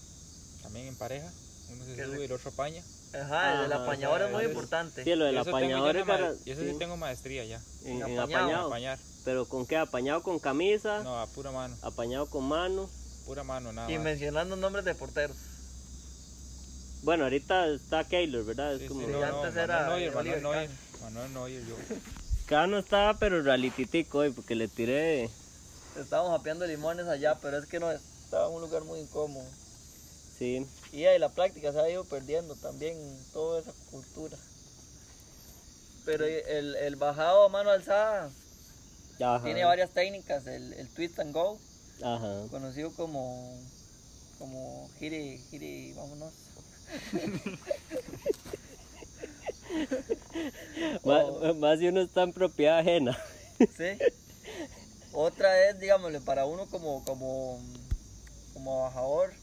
[0.63, 1.32] También en pareja.
[1.72, 2.82] Uno se sube y el otro apaña.
[3.13, 5.04] Ajá, el del Ajá, apañador es muy importante.
[5.04, 6.72] Sí, lo del Y eso tengo apañador ya es una ma- para- Y eso sí,
[6.72, 7.62] sí tengo maestría ya.
[7.86, 8.20] en, En.
[8.20, 9.00] Apañar.
[9.27, 9.75] Pero con qué?
[9.75, 11.75] Apañado con camisa, No, a pura mano.
[11.81, 12.89] apañado con mano.
[13.25, 14.05] Pura mano, nada Y más.
[14.05, 15.35] mencionando nombres de porteros.
[17.03, 18.75] Bueno, ahorita está Keylor, ¿verdad?
[18.75, 19.01] Es Sí, como...
[19.01, 20.69] sí, Sí, no, antes no, era Manuel Neuer, Manuel Neuer.
[21.01, 21.75] Manuel Neuer, yo.
[22.45, 25.29] Cano estaba, pero realititico hoy, porque le tiré...
[25.99, 29.43] Estábamos apeando limones allá, pero es que no estaba en un lugar muy incómodo.
[30.39, 32.95] Sí, Y ahí la práctica se ha ido perdiendo también
[33.33, 34.37] toda esa cultura.
[36.05, 38.29] Pero el, el bajado a mano alzada
[39.19, 39.43] ajá.
[39.43, 40.45] tiene varias técnicas.
[40.47, 41.60] El, el twist and go,
[42.03, 42.43] Ajá.
[42.49, 43.58] conocido como,
[44.38, 46.34] como gire, gire, vámonos.
[51.03, 51.53] Oh.
[51.56, 53.17] Más si uno está en propiedad ajena.
[53.60, 53.97] ¿sí?
[55.13, 57.60] Otra es, digámosle, para uno como, como,
[58.53, 59.34] como bajador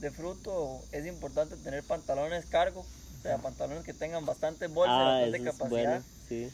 [0.00, 5.20] de fruto, es importante tener pantalones cargo, o sea, pantalones que tengan bastante bolsa, ah,
[5.20, 5.68] bastante capacidad.
[5.68, 6.50] bueno, sí.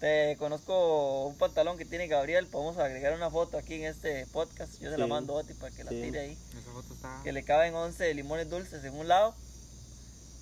[0.00, 4.80] Te conozco un pantalón que tiene Gabriel, podemos agregar una foto aquí en este podcast,
[4.80, 6.00] yo se la mando a Oti para que la Sí.
[6.00, 7.20] tire ahí, Esa foto está.
[7.22, 9.34] que le caben 11 limones dulces en un lado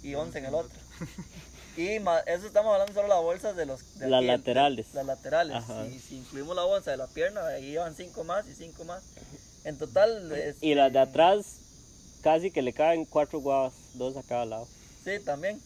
[0.05, 0.79] y 11 en el otro.
[1.77, 1.89] Y
[2.27, 3.99] eso estamos hablando solo de las bolsas de los...
[3.99, 4.87] de Las aquí, laterales.
[4.95, 5.57] Las laterales.
[5.57, 5.87] Ajá.
[5.87, 9.03] Si, si incluimos la bolsa de la pierna, ahí van 5 más y 5 más.
[9.65, 10.31] En total...
[10.33, 11.47] este, Y las de atrás
[12.23, 14.67] casi que le caben cuatro guavas, dos a cada lado.
[15.05, 15.61] Sí, también.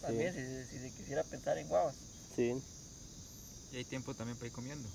[0.00, 1.94] También, si, si se quisiera pensar en guavas.
[2.34, 2.60] Sí.
[3.72, 4.88] Y hay tiempo también para ir comiendo.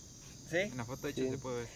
[0.49, 1.29] Sí, En la foto de hecho Sí.
[1.31, 1.69] se puede ver.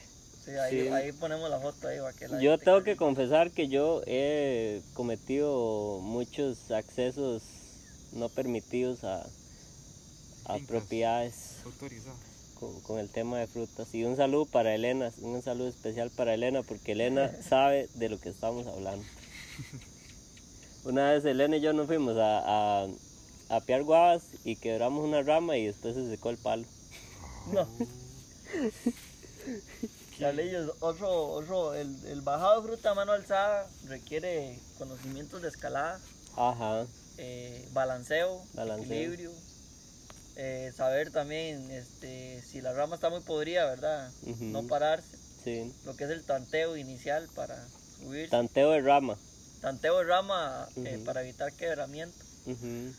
[0.46, 0.88] sí, ahí, Sí.
[0.90, 4.82] ahí ponemos la foto ahí para que la Yo tengo que confesar que yo he
[4.94, 7.44] cometido muchos accesos
[8.14, 9.26] no permitidos a,
[10.46, 11.58] a propiedades
[12.60, 13.94] con, con el tema de frutas.
[13.96, 18.20] Y un saludo para Elena, un saludo especial para Elena, porque Elena sabe de lo
[18.20, 19.06] que estamos hablando.
[20.84, 22.88] Una vez Elena y yo nos fuimos a, a,
[23.50, 26.66] a piar guavas y quebramos una rama y después se secó el palo.
[27.48, 27.68] No.
[30.20, 36.00] Carlillos, otro, otro, el, el bajado de fruta a mano alzada requiere conocimientos de escalada,
[36.38, 36.86] Ajá,
[37.18, 38.86] eh, balanceo, Balanceo.
[38.86, 39.32] equilibrio,
[40.36, 44.12] eh, saber también este, si la rama está muy podrida, ¿verdad?
[44.40, 45.74] No pararse, sí.
[45.86, 49.18] lo que es el tanteo inicial para subir, Tanteo de rama.
[49.62, 52.24] tanteo de rama eh, para evitar quebramiento.
[52.46, 52.94] Ujú.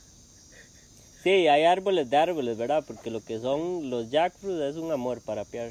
[1.22, 2.84] Sí, hay árboles de árboles, ¿verdad?
[2.86, 5.70] Porque lo que son los jackfruit es un amor para piar.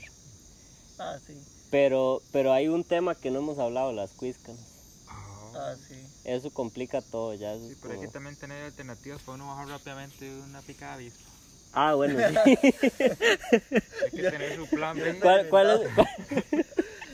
[0.97, 1.33] Ah, sí,
[1.69, 4.61] Pero, pero hay un tema que no hemos hablado, las cuíscanas.
[5.09, 5.95] ah, sí.
[6.23, 7.53] Eso complica todo ya.
[7.53, 10.93] eso Sí, pero hay que como- también tener alternativas para uno bajar rápidamente una picada
[10.93, 11.29] avispa.
[11.73, 12.35] Ah, bueno, sí.
[14.03, 15.19] Hay que tener su plan B.
[15.21, 16.07] ¿Cuál, cuál es, cuál,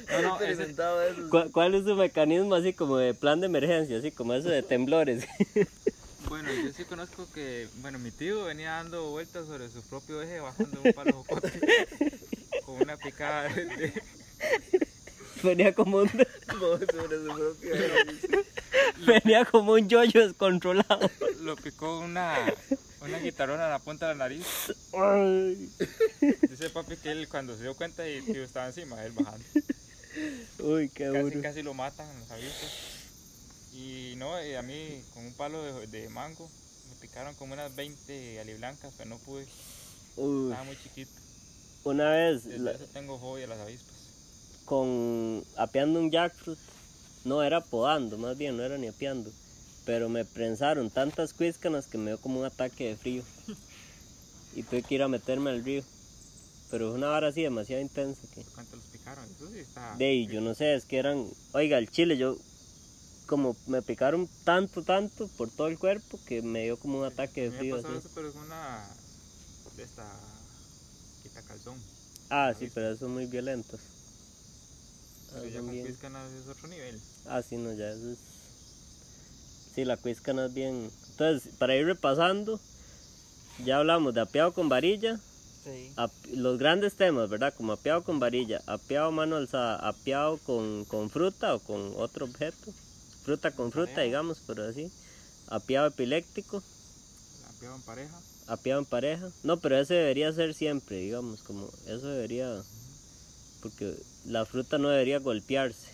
[0.23, 0.75] No, ese-
[1.29, 4.63] cuál- cuál es su mecanismo así como de plan de emergencia, así como eso de
[4.63, 5.27] temblores?
[6.29, 10.39] Bueno, yo sí conozco que, bueno, mi tío venía dando vueltas sobre su propio eje
[10.39, 11.51] bajando un palo jocote
[12.65, 13.93] con una picada de,
[15.41, 16.09] venía como un,
[16.49, 18.45] Como sobre su propio-
[19.05, 21.09] venía como un yoyo descontrolado.
[21.41, 22.35] lo picó una,
[23.01, 24.45] una guitarrona en la punta de la nariz.
[26.49, 29.45] Dice papi que él cuando se dio cuenta y el tío estaba encima, él bajando.
[30.59, 31.41] Uy, qué Casi, duro.
[31.41, 32.71] casi lo matan los avispas.
[33.77, 36.49] Y no, y a mí con un palo de, de mango
[36.89, 39.45] me picaron como unas 20 aliblancas, pero no pude.
[40.15, 41.11] Uy, Estaba muy chiquito.
[41.83, 43.93] una vez Desde la- eso tengo fobia a las avispas.
[44.65, 46.57] con apeando un jackfruit,
[47.25, 49.31] no era podando, más bien, no era ni apeando,
[49.85, 53.23] pero me prensaron tantas cuíscanas que me dio como un ataque de frío
[54.55, 55.83] y tuve que ir a meterme al río.
[56.69, 58.41] Pero es una vara así demasiado intensa que...
[58.53, 59.23] ¿Cuánto los picaron?
[59.23, 59.95] Eso sí está.
[59.95, 61.25] De ahí, yo no sé, es que eran...
[61.53, 62.35] Oiga, el chile, yo...
[63.27, 67.41] Como me picaron tanto, tanto por todo el cuerpo que me dio como un ataque
[67.43, 68.07] de Me frío pasado así.
[68.07, 68.87] eso, pero es una.
[69.75, 70.05] de esta.
[71.23, 71.77] quita calzón.
[72.29, 73.79] Ah, sí, pero eso es muy violentos.
[75.29, 76.99] Pero Ah, ya son con bien- es otro nivel.
[77.25, 78.17] Ah, sí, no, ya eso es...
[79.75, 80.89] Sí, la cuíscana es bien...
[81.11, 82.59] Entonces, para ir repasando,
[83.63, 85.19] ya hablamos de apeado con varilla,
[85.63, 85.91] Sí.
[86.33, 87.53] los grandes temas, ¿verdad?
[87.55, 92.25] Como apeado con varilla, apeado a mano alzada, apeado con, con fruta o con otro
[92.25, 92.71] objeto,
[93.27, 94.05] fruta con fruta, Pareja.
[94.05, 94.89] digamos, pero así,
[95.47, 96.63] apeado epiléptico,
[97.59, 98.17] pego en pareja.
[98.47, 99.29] apeado en pareja.
[99.43, 102.63] No, pero ese debería ser siempre, digamos, como eso debería...
[103.61, 103.93] Porque
[104.27, 105.89] la fruta no debería golpearse.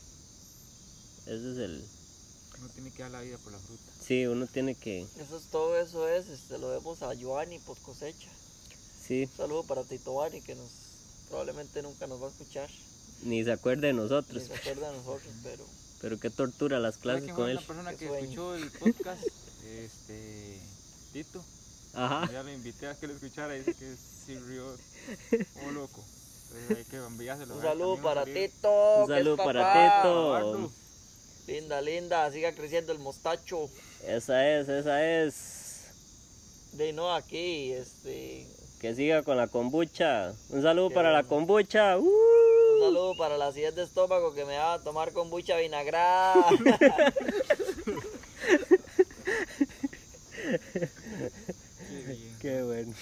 [1.25, 1.83] Ese es el...
[2.59, 3.81] Uno tiene que dar la vida por la fruta.
[4.05, 5.01] Sí, uno tiene que.
[5.01, 6.27] Eso es todo, eso es.
[6.27, 8.29] Este, lo vemos a Giovanni por cosecha.
[9.07, 10.69] Sí, Un saludo para Tito Bani, que nos
[11.29, 12.69] probablemente nunca nos va a escuchar.
[13.23, 14.43] ni se acuerde de Ni nosotros.
[14.43, 15.65] se acuerda de nosotros, pero
[16.03, 17.57] Pero qué tortura las ¿Sabe clases con él.
[17.57, 19.23] una persona que escuchó el podcast?
[19.65, 20.59] este.
[21.13, 21.41] Tito.
[21.93, 22.29] Ajá.
[22.29, 24.65] Ya lo invité a que lo escuchara y dice que sí rió.
[25.65, 26.03] Oh, loco.
[26.51, 27.55] Entonces hay que enviárselo.
[27.55, 28.25] un a él saludo para.
[28.25, 29.03] Tito.
[29.03, 30.01] Un saludo para.
[30.01, 30.71] Tito.
[31.47, 33.69] Linda, linda, siga creciendo el mostacho.
[34.05, 35.85] Esa es, esa es.
[36.73, 38.45] De no aquí, este.
[38.81, 40.33] Que siga con la kombucha.
[40.49, 41.97] Un saludo Qué para la kombucha.
[41.97, 42.52] ¡Uh!
[42.83, 46.33] Un saludo para la acidez de estómago que me va a tomar kombucha vinagrada.
[51.87, 52.37] Qué bien.
[52.41, 52.93] Qué bueno.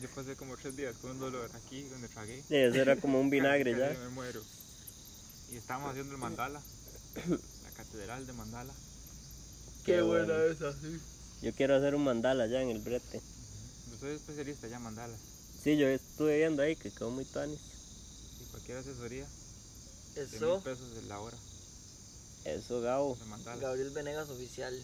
[0.00, 2.40] Yo pasé como tres días con un dolor aquí donde tragué.
[2.46, 3.98] Sí, eso era como un vinagre ya.
[3.98, 4.40] Me muero.
[5.50, 6.62] Y estábamos haciendo el mandala.
[7.26, 8.72] La catedral de mandala.
[9.84, 10.40] Qué bueno.
[10.44, 11.00] esa, sí.
[11.42, 13.20] Yo quiero hacer un mandala ya en el brete.
[13.90, 15.33] Yo soy especialista ya en mandalas.
[15.64, 17.58] Sí, yo estuve viendo ahí que quedó muy tanis.
[18.38, 19.26] Y cualquier asesoría,
[20.14, 21.36] de Eso, mil pesos la hora
[22.44, 23.16] Eso, Gabo.
[23.16, 23.60] de.
[23.62, 24.78] Gabriel Venegas oficial.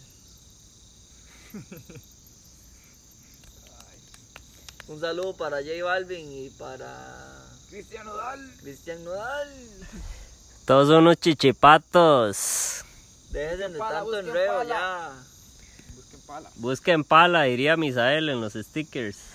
[4.87, 8.51] Un saludo para J Balvin y para Cristiano Dal.
[8.61, 9.49] Cristian Nodal.
[10.65, 12.83] Todos son unos chichipatos.
[13.29, 14.69] Déjense de pala, tanto enredo pala.
[14.69, 15.23] ya.
[15.95, 16.51] Busquen pala.
[16.55, 19.30] Busquen pala, diría Misael en los stickers.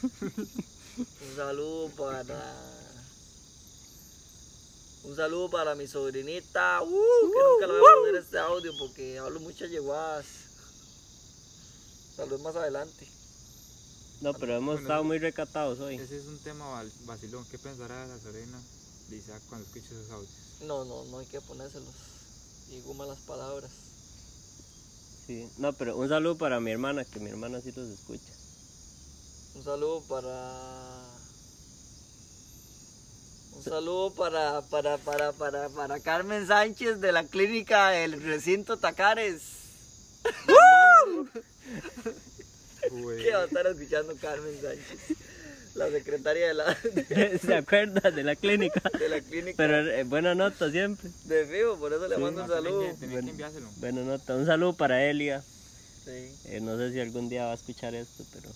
[0.96, 2.56] Un saludo para.
[5.04, 6.82] Un saludo para mi sobrinita.
[6.82, 10.26] Uh, que nunca le voy a poner este audio porque hablo muchas yeguadas.
[12.16, 13.08] Saludos más adelante.
[14.20, 15.96] No, pero hemos Bueno, estado muy recatados hoy.
[15.96, 17.44] Ese es un tema vacilón.
[17.50, 18.60] ¿Qué pensará la Serena
[19.08, 20.30] de Isaac cuando escuche esos audios?
[20.62, 21.94] No, no, no hay que ponérselos.
[22.68, 23.70] Digo malas palabras.
[25.26, 25.48] Sí.
[25.56, 28.39] No, pero un saludo para mi hermana, que mi hermana sí los escucha.
[29.54, 30.52] Un saludo para.
[33.56, 39.42] Un saludo para, para, para, para, para Carmen Sánchez de la clínica del recinto Tacares.
[43.18, 45.16] ¿Qué va a estar escuchando Carmen Sánchez?
[45.74, 46.76] La secretaria de la,
[47.44, 48.82] ¿Se acuerda de la clínica?
[48.98, 51.10] de la clínica Pero eh, buena nota siempre.
[51.26, 52.20] de Fijo, por eso le Sí.
[52.22, 52.80] mando un tenés saludo.
[52.82, 53.26] que- tenés Bueno.
[53.26, 53.68] que enviárselo.
[53.76, 54.34] Buena nota.
[54.36, 55.42] Un saludo para Elia.
[56.04, 56.34] Sí.
[56.46, 58.48] Eh, no sé si algún día va a escuchar esto, pero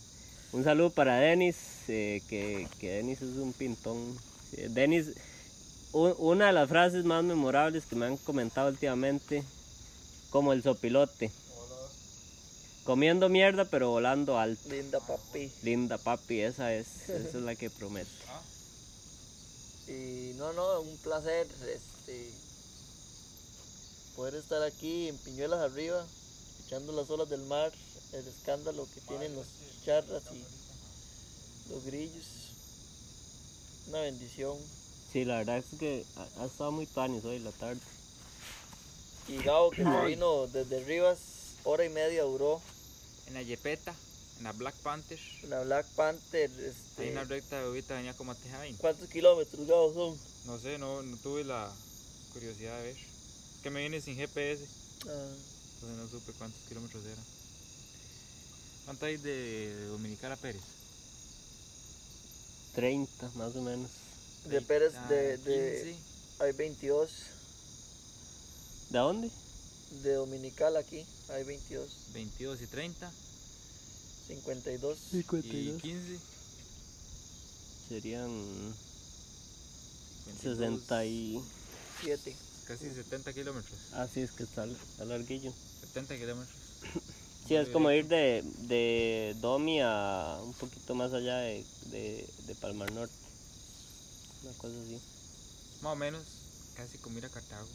[0.54, 1.56] un saludo para Denis,
[1.88, 4.16] eh, que, que Denis es un pintón.
[4.50, 5.08] Sí, Denis,
[5.92, 9.42] una de las frases más memorables que me han comentado últimamente,
[10.30, 11.32] como el sopilote.
[12.84, 14.68] Comiendo mierda pero volando alto.
[14.68, 15.50] Linda papi.
[15.62, 18.10] Linda papi, esa es, esa es la que prometo.
[19.86, 22.30] Y no, no, un placer este,
[24.16, 26.02] poder estar aquí en Piñuelas arriba,
[26.56, 27.70] escuchando las olas del mar,
[28.14, 29.46] el escándalo que tienen los
[29.84, 32.24] charras y los grillos.
[33.88, 34.56] Una bendición.
[35.12, 37.80] Sí, la verdad es que ha, ha estado muy tanis hoy la tarde.
[39.28, 41.18] Y Gabo que se vino desde Rivas,
[41.64, 42.60] hora y media duró.
[43.26, 43.94] En la Yepeta,
[44.38, 48.32] en la Black Panther, La Black Panther, hay este, una recta de ahorita venía como
[48.32, 48.76] a Tejain.
[48.76, 50.18] ¿cuántos kilómetros Gabo son?
[50.44, 51.72] No sé, no, no tuve la
[52.34, 52.96] curiosidad de ver.
[53.62, 54.62] Que me viene sin GPS,
[55.06, 55.34] Ah,
[55.74, 57.24] entonces no supe cuántos kilómetros eran.
[58.84, 60.62] ¿Cuánto hay de Dominicana Pérez?
[62.74, 63.90] 30 más o menos.
[64.44, 67.10] de Pérez, de, de, 15, hay 22.
[68.90, 69.30] ¿De dónde?
[70.02, 71.88] De Dominical aquí, hay 22.
[72.12, 73.12] 22 y 30
[74.26, 74.98] 52.
[75.12, 76.18] y 15.
[77.88, 78.30] Serían
[80.40, 81.40] 52, 60 y...
[82.02, 82.36] 7.
[82.66, 83.78] Casi 70 kilómetros.
[83.92, 85.52] Ah, sí, es que está, está larguillo.
[85.82, 86.63] 70 kilómetros.
[87.46, 92.54] Sí, es como ir de, de Domi a un poquito más allá de, de, de
[92.54, 93.14] Palmar Norte.
[94.42, 94.98] Una cosa así.
[95.82, 96.22] Más o menos,
[96.74, 97.68] casi como ir a Cartago.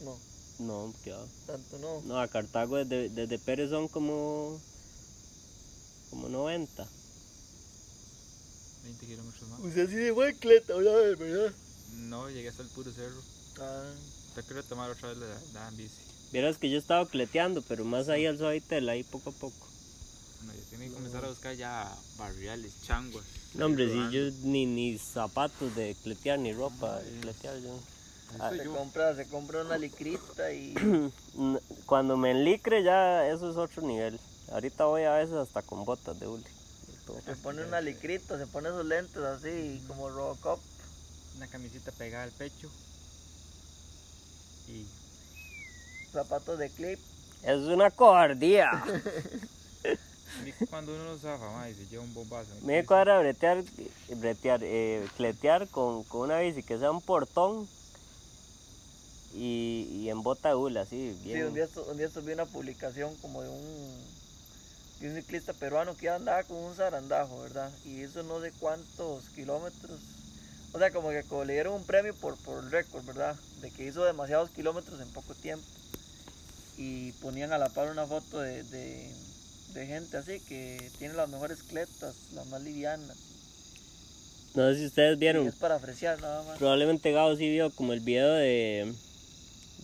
[0.00, 0.18] No,
[0.58, 1.24] No, ¿qué va?
[1.46, 2.02] tanto no.
[2.02, 4.60] No, a Cartago desde, desde Pérez son como...
[6.10, 6.86] Como 90.
[8.84, 9.60] 20 kilómetros más.
[9.60, 11.52] Usted sí de buen cleta, ¿verdad?
[11.94, 13.20] No, llegué hasta el puro cerro.
[13.60, 13.92] Ah,
[14.34, 16.07] Te quiero tomar otra vez la, la bici.
[16.32, 19.66] Vieras que yo he estado cleteando, pero más ahí al suavitel, ahí poco a poco.
[20.46, 23.24] No, yo tengo que comenzar a buscar ya barriales, changuas.
[23.54, 27.78] No, hombre, si yo ni, ni zapatos de cletear, ni ropa de cletear, yo...
[28.38, 30.74] Ah, se, compra, se compra una licrita y
[31.86, 34.20] Cuando me enlicre ya eso es otro nivel.
[34.52, 36.44] Ahorita voy a veces hasta con botas de hule.
[37.24, 40.60] se pone una licrita, se pone sus lentes así como Robocop.
[41.38, 42.68] una camisita pegada al pecho
[44.68, 44.84] y
[46.12, 46.98] Zapatos de clip.
[47.42, 48.84] Es una cobardía.
[50.70, 52.50] cuando uno lo zafa, y se lleva un bombazo.
[52.62, 53.64] Me cuadra bretear,
[54.08, 57.68] bretear, eh, cletear con, con una bici que sea un portón
[59.34, 63.42] y, y en bota hula, así, Sí, un día, un día subí una publicación como
[63.42, 64.04] de un,
[65.00, 67.70] de un ciclista peruano que andaba con un zarandajo, ¿verdad?
[67.84, 70.00] Y hizo no sé cuántos kilómetros.
[70.72, 73.36] O sea, como que como le dieron un premio por, por el récord, ¿verdad?
[73.60, 75.64] De que hizo demasiados kilómetros en poco tiempo.
[76.78, 79.10] Y ponían a la par una foto de, de,
[79.74, 83.16] de gente así que tiene las mejores cletas, las más livianas.
[84.54, 86.58] No sé si ustedes Y vieron, es para apreciar nada más.
[86.58, 88.92] probablemente Gabo sí vio como el video de,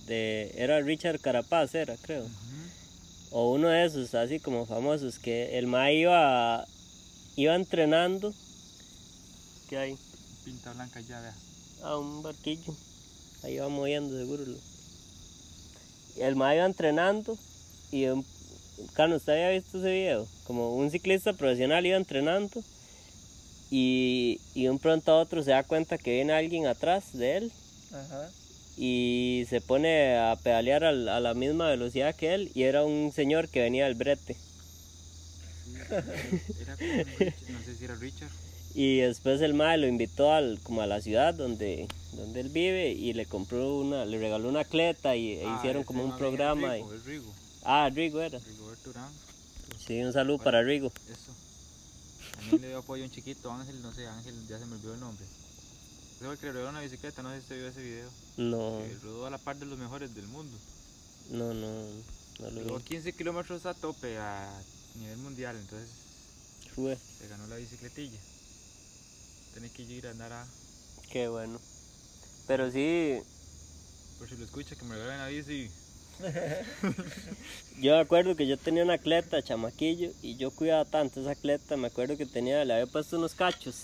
[0.07, 2.27] de era Richard Carapaz, era creo.
[3.31, 6.65] O uno de esos así como famosos que el ma iba
[7.35, 8.33] iba entrenando
[9.69, 9.99] que hay
[10.45, 11.35] Pinta blanca ya, vea.
[11.83, 12.77] a un barquillo
[13.43, 14.45] ahí va moviendo seguro
[16.17, 17.37] el ma iba entrenando
[17.91, 18.25] y un
[18.95, 20.27] Carlos, ¿usted había visto ese video?
[20.45, 22.63] Como un ciclista profesional iba entrenando
[23.71, 27.37] y, y de un pronto a otro se da cuenta que viene alguien atrás de
[27.39, 27.53] él
[27.93, 28.31] Ajá.
[28.77, 33.13] y se pone a pedalear al- a la misma velocidad que él y era un
[33.13, 34.35] señor que venía del brete.
[35.65, 35.73] Sí,
[36.61, 38.31] era como un Richard, no sé si era Richard.
[38.75, 42.91] Y después el mae lo invitó al, como a la ciudad donde, donde él vive
[42.91, 46.75] y le compró una, le regaló una cleta y e Ah, hicieron como un programa.
[46.75, 47.33] Rigo,
[47.63, 48.39] ah, Rigo era.
[48.41, 49.13] Rigoberto Urán.
[49.79, 50.93] Sí, un saludo para Rigo.
[51.09, 51.33] Eso.
[52.37, 54.95] También le dio apoyo a un chiquito, Ángel, no sé, Ángel, ya se me olvidó
[54.95, 55.25] el nombre.
[55.25, 58.11] Ese fue el que le una bicicleta, no sé si usted vio ese video.
[58.39, 60.57] No, Que rodó a la par de los mejores del mundo.
[61.31, 61.71] no, no,
[62.41, 62.85] no lo Llegó vi.
[62.85, 64.51] 15 kilómetros a tope a
[64.97, 65.91] nivel mundial, entonces
[66.75, 68.19] Fue, se ganó la bicicletilla.
[69.55, 70.47] Tenés que ir a andar a.
[71.11, 71.61] qué bueno.
[72.47, 73.21] Pero sí,
[74.19, 75.71] Por si lo escucha, que me regalen la bici.
[77.81, 81.77] yo me acuerdo que yo tenía una cleta, chamaquillo, y yo cuidaba tanto esa cleta,
[81.77, 83.77] me acuerdo que tenía, le había puesto unos cachos.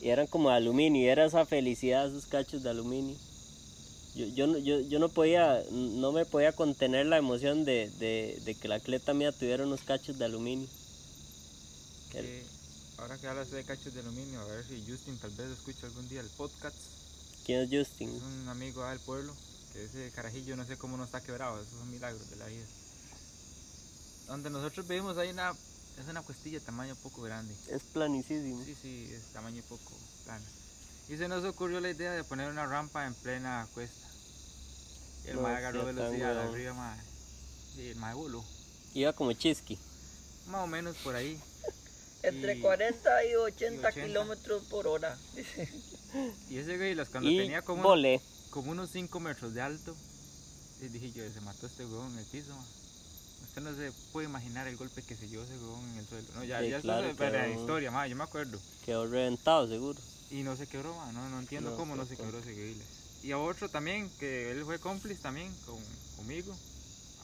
[0.00, 3.16] y eran como de aluminio y era esa felicidad esos cachos de aluminio
[4.14, 8.38] yo, yo, no- yo, yo no podía no me podía contener la emoción de, de,
[8.44, 10.68] de que la cleta mía tuviera unos cachos de aluminio
[12.12, 12.44] Que
[12.98, 16.08] ahora que hablas de cachos de aluminio, a ver si Justin tal vez escucha algún
[16.08, 16.76] día el podcast.
[17.44, 19.34] quién es Justin Es un amigo del pueblo,
[19.72, 22.64] que ese carajillo no sé cómo no está quebrado, esos son milagros de la vida.
[24.28, 27.54] Donde nosotros vivimos hay una, es una cuestilla de tamaño poco grande.
[27.70, 29.92] es planicísimo Sí, sí, es tamaño poco
[30.24, 30.44] plana.
[31.08, 34.06] Y se nos ocurrió la idea de poner una rampa en plena cuesta.
[35.24, 36.54] Y el No, mae agarró velocidad huevón.
[36.54, 37.00] arriba, mae.
[37.76, 38.44] Y el mae voló.
[38.94, 39.78] iba como chisqui
[40.48, 41.38] Más o menos por ahí.
[42.28, 44.06] Entre Y- 40 y 80, 80.
[44.06, 45.16] kilómetros por hora.
[46.50, 49.94] Y ese güey, las cuando y tenía como, volé como unos 5 metros de alto,
[50.80, 52.56] y dije yo, se mató este huevón en el piso.
[53.48, 56.26] Usted no se puede imaginar el golpe que se llevó ese huevón en el suelo.
[56.34, 58.58] No, ya, Sí, ya claro, es para la quedó- historia, yo me acuerdo.
[58.84, 59.98] quedó reventado seguro
[60.30, 62.52] Y no se quebró, ma, no, no entiendo No cómo no sé se quebró ese
[62.52, 62.86] Guiles.
[63.22, 65.78] Y a otro también, que él fue cómplice también con,
[66.16, 66.56] conmigo,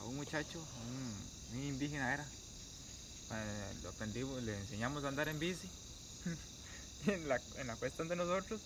[0.00, 2.26] a un muchacho, un, un indígena era.
[3.32, 5.68] Eh, lo aprendimos, le enseñamos a andar en bici.
[7.06, 8.60] en, la, en la cuesta de nosotros.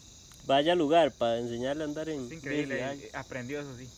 [0.46, 3.88] vaya lugar para enseñarle a andar en Es increíble, bici, eh, aprendió eso sí.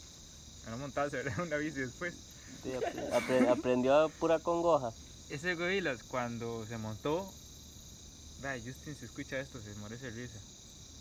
[0.67, 2.15] A no montarse una bici después.
[2.63, 4.93] Sí, apre- apre- aprendió a pura congoja
[5.31, 7.31] Ese Guilas cuando se montó,
[8.65, 10.39] Justin si escucha esto se muere de risa.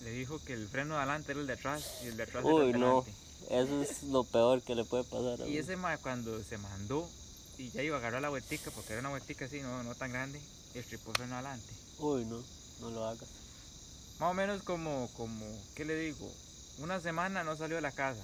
[0.03, 2.43] Le dijo que el freno de adelante era el de atrás y el de atrás
[2.45, 3.13] era uy el de no adelante.
[3.49, 5.59] eso es lo peor que le puede pasar a Y uno.
[5.61, 7.09] ese mae cuando se mandó
[7.57, 10.11] y ya iba a agarrar la vueltica, porque era una vueltica así, no, no tan
[10.11, 10.39] grande,
[10.75, 11.67] el tripó freno adelante.
[11.99, 12.43] uy no
[12.81, 13.27] no lo hagas
[14.19, 16.31] Más o menos como, como, ¿qué le digo?
[16.79, 18.23] Una semana no salió de la casa.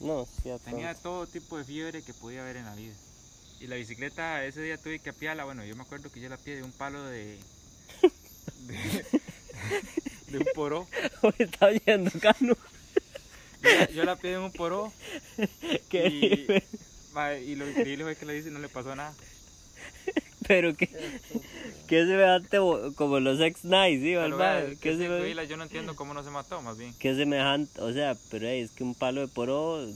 [0.00, 2.94] no sí Tenía todo tipo de fiebre que podía haber en la vida.
[3.60, 6.38] Y la bicicleta ese día tuve que apiarla, bueno, yo me acuerdo que yo la
[6.38, 7.38] pié de un palo de...
[8.66, 9.04] de,
[10.28, 10.86] de un poró.
[11.22, 12.56] Uy, está oyendo Cano
[13.62, 14.90] Yo, la- yo la pié de un poró
[15.90, 16.89] Qué y.
[17.12, 19.14] mae, y lo increíble fue que le dice no le pasó nada.
[20.46, 20.88] Pero que,
[21.86, 24.14] que semejante bo- como los ex nice, ¿sí?
[24.14, 24.66] Pero vea?
[24.80, 26.94] ¿Qué ese seme- Huila yo no entiendo cómo no se mató, más bien.
[26.98, 29.86] qué semejante, o sea, pero ey, es que un palo de poro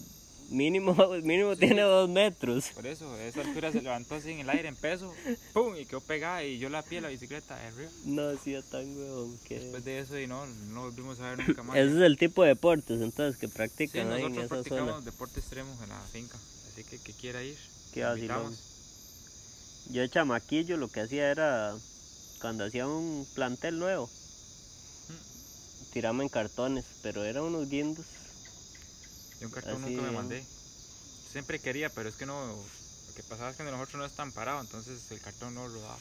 [0.51, 2.66] mínimo, mínimo tiene dos metros.
[2.74, 5.12] Por eso, esa altura se levantó así en el aire en peso,
[5.55, 5.74] ¡pum!
[5.76, 7.91] y quedó pegada y yo la pie la bicicleta de arriba.
[8.05, 9.59] No, sí, es tan huevón que...
[9.59, 11.76] Después de eso y no, no volvimos a ver nunca más.
[11.76, 14.93] Ese es el tipo de deportes entonces que Sí, practican ahí en nosotros esa practicamos
[14.95, 15.05] zona.
[15.05, 16.39] deporte extremo en la finca,
[16.75, 17.57] así que que quiera ir,
[17.93, 18.57] Qué vacilón.
[19.91, 21.77] Yo de chamaquillo lo que hacía era,
[22.41, 24.11] cuando hacía un plantel nuevo,
[25.93, 28.05] tiramos en cartones, pero eran unos guindos.
[29.41, 30.45] Yo un cartón Así nunca me mandé.
[31.31, 32.47] Siempre quería, pero es que no.
[32.47, 35.99] Lo que pasaba es que nosotros no están parados, entonces el cartón no lo daba.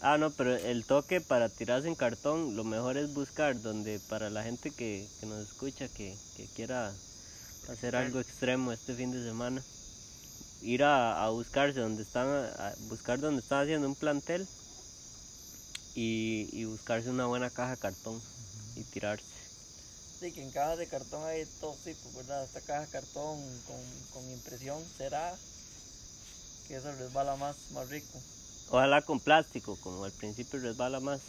[0.00, 4.30] Ah, no, pero el toque para tirarse en cartón, lo mejor es buscar donde para
[4.30, 6.92] la gente que, que nos escucha, que, que quiera
[7.68, 9.62] hacer algo extremo este fin de semana,
[10.64, 14.48] ir a, a buscarse donde están, a buscar donde están haciendo un plantel
[15.94, 18.22] y, y buscarse una buena caja de cartón
[18.74, 19.26] y tirarse.
[20.18, 22.44] Sí, que en cajas de cartón hay todo tipo, ¿verdad?
[22.44, 25.38] Esta caja de cartón con, con impresión será
[26.64, 28.20] que eso resbala más, más rico.
[28.68, 31.22] Ojalá con plástico, como al principio resbala más.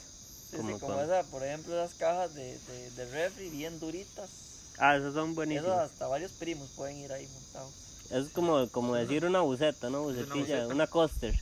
[0.52, 4.62] Sí, Como sí, como esa, por ejemplo, esas cajas de, de, de refri bien duritas.
[4.78, 5.84] Ah, esos son Eso buenísimos.
[5.84, 7.85] hasta varios primos pueden ir ahí montados.
[8.12, 10.03] Es como, como decir una buceta, ¿no?
[10.03, 10.68] una Bucetilla, buceta.
[10.68, 11.36] una coaster.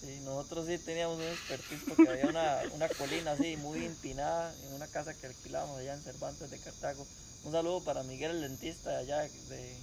[0.00, 4.72] Sí, nosotros sí teníamos un expertise porque había una, una colina así muy empinada en
[4.74, 7.06] una casa que alquilábamos allá en Cervantes de Cartago.
[7.44, 9.76] Un saludo para Miguel el dentista de allá de, de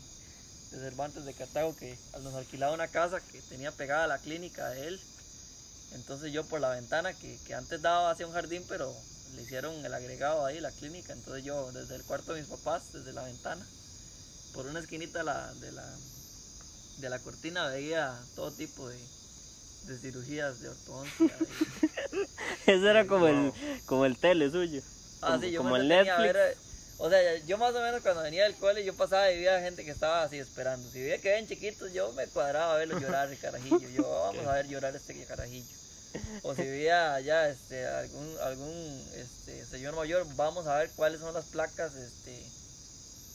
[0.79, 4.87] Cervantes de Cartago que nos alquilaba una casa que tenía pegada a la clínica de
[4.87, 4.99] él.
[5.93, 8.91] Entonces yo por la ventana que, que antes daba hacia un jardín pero
[9.35, 11.13] le hicieron el agregado ahí, la clínica.
[11.13, 13.63] Entonces yo desde el cuarto de mis papás, desde la ventana,
[14.57, 15.85] por una esquinita de la, de la,
[16.97, 18.97] de la cortina veía todo tipo de,
[19.85, 21.25] de cirugías de ortodoncia.
[21.39, 22.17] y-
[22.71, 23.53] Ese era como el,
[23.85, 24.81] como el tele suyo.
[25.21, 26.33] Ah, Como- sí, yo como el Netflix.
[26.33, 26.57] ver,
[26.97, 29.85] o sea, yo más o menos cuando venía del cole, yo pasaba y veía gente
[29.85, 30.89] que estaba así esperando.
[30.89, 33.87] Si veía que ven chiquitos, yo me cuadraba a verlos llorar el carajillo.
[33.95, 35.67] Yo, vamos a ver llorar este carajillo.
[36.41, 41.31] O si veía allá este, algún, algún este, señor mayor, vamos a ver cuáles son
[41.35, 42.43] las placas, este,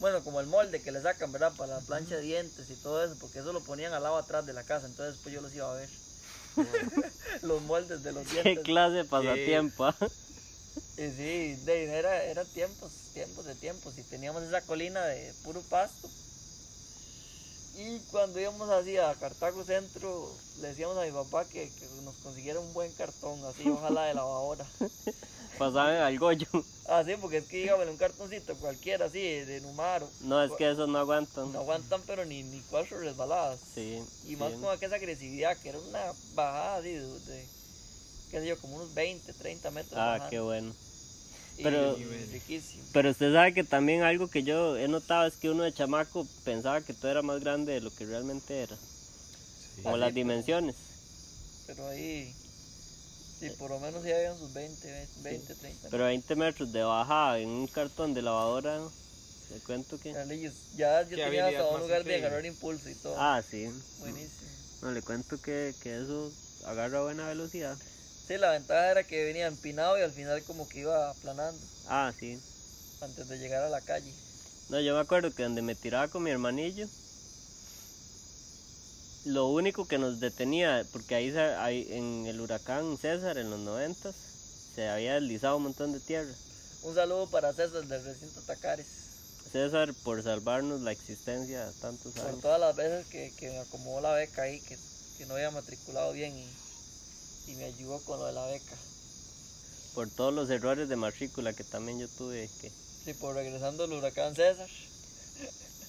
[0.03, 1.53] bueno, como el molde que le sacan, ¿verdad?
[1.57, 4.45] Para la plancha de dientes y todo eso, porque eso lo ponían al lado atrás
[4.45, 5.87] de la casa, entonces después yo los iba a ver.
[7.41, 8.65] los moldes de los Qué dientes.
[8.65, 9.85] clase de pasatiempo.
[9.85, 9.95] ah?
[10.97, 13.97] Y sí, de, era, eran tiempos, tiempos de tiempos.
[13.97, 16.09] Y teníamos esa colina de puro pasto.
[17.75, 20.29] Y cuando íbamos así a Cartago Centro,
[20.61, 24.13] le decíamos a mi papá que, que nos consiguiera un buen cartón, así, ojalá de
[24.13, 24.65] lavadora.
[25.57, 26.47] Pasaban al goyo.
[26.87, 30.07] Ah, sí, porque es que dígame un cartoncito cualquiera, así, de Numaro.
[30.21, 31.51] No, es que esos no aguantan.
[31.51, 33.59] No aguantan, pero ni, ni cuatro resbaladas.
[33.73, 34.03] Sí.
[34.27, 34.59] Y más sí.
[34.59, 37.45] con aquella agresividad, que era una bajada así, de, de,
[38.31, 39.93] qué sé yo, como unos 20, 30 metros.
[39.93, 40.29] Ah, bajando.
[40.29, 40.73] qué bueno.
[41.61, 41.95] Pero-
[42.31, 42.83] riquísimo.
[42.93, 46.27] Pero usted sabe que también algo que yo he notado es que uno de chamaco
[46.43, 48.75] pensaba que todo era más grande de lo que realmente era.
[49.83, 50.75] Como Ah, las sí, dimensiones.
[51.67, 52.33] Pero ahí,
[53.39, 55.87] sí, por lo menos ya habían sus 20, 20, 30.
[55.89, 58.79] Pero 20 metros de bajada en un cartón de lavadora,
[59.51, 60.11] le cuento que...
[60.75, 63.15] Ya yo tenía hasta un lugar de agarrar impulso y todo.
[63.17, 63.67] Ah, sí.
[63.99, 64.49] Buenísimo.
[64.81, 66.31] No, le cuento que, que eso
[66.65, 67.77] agarra buena velocidad.
[68.27, 71.59] Sí, la ventaja era que venía empinado y al final como que iba aplanando
[71.89, 72.39] Ah, sí.
[73.01, 74.13] antes de llegar a la calle.
[74.69, 76.87] No, yo me acuerdo que donde me tiraba con mi hermanillo,
[79.25, 84.15] lo único que nos detenía, porque ahí, ahí en el huracán César en los noventas,
[84.75, 86.31] se había deslizado un montón de tierra.
[86.83, 88.87] Un saludo para César del recinto Tacares.
[89.51, 92.41] César por salvarnos la existencia tantos Por años.
[92.41, 94.77] todas las veces que, que me acomodó la beca ahí, que,
[95.17, 96.49] que no había matriculado bien y,
[97.47, 98.75] y me ayudó con lo de la beca.
[99.93, 102.49] Por todos los errores de matrícula que también yo tuve.
[102.61, 104.69] que Sí, por regresando al huracán César.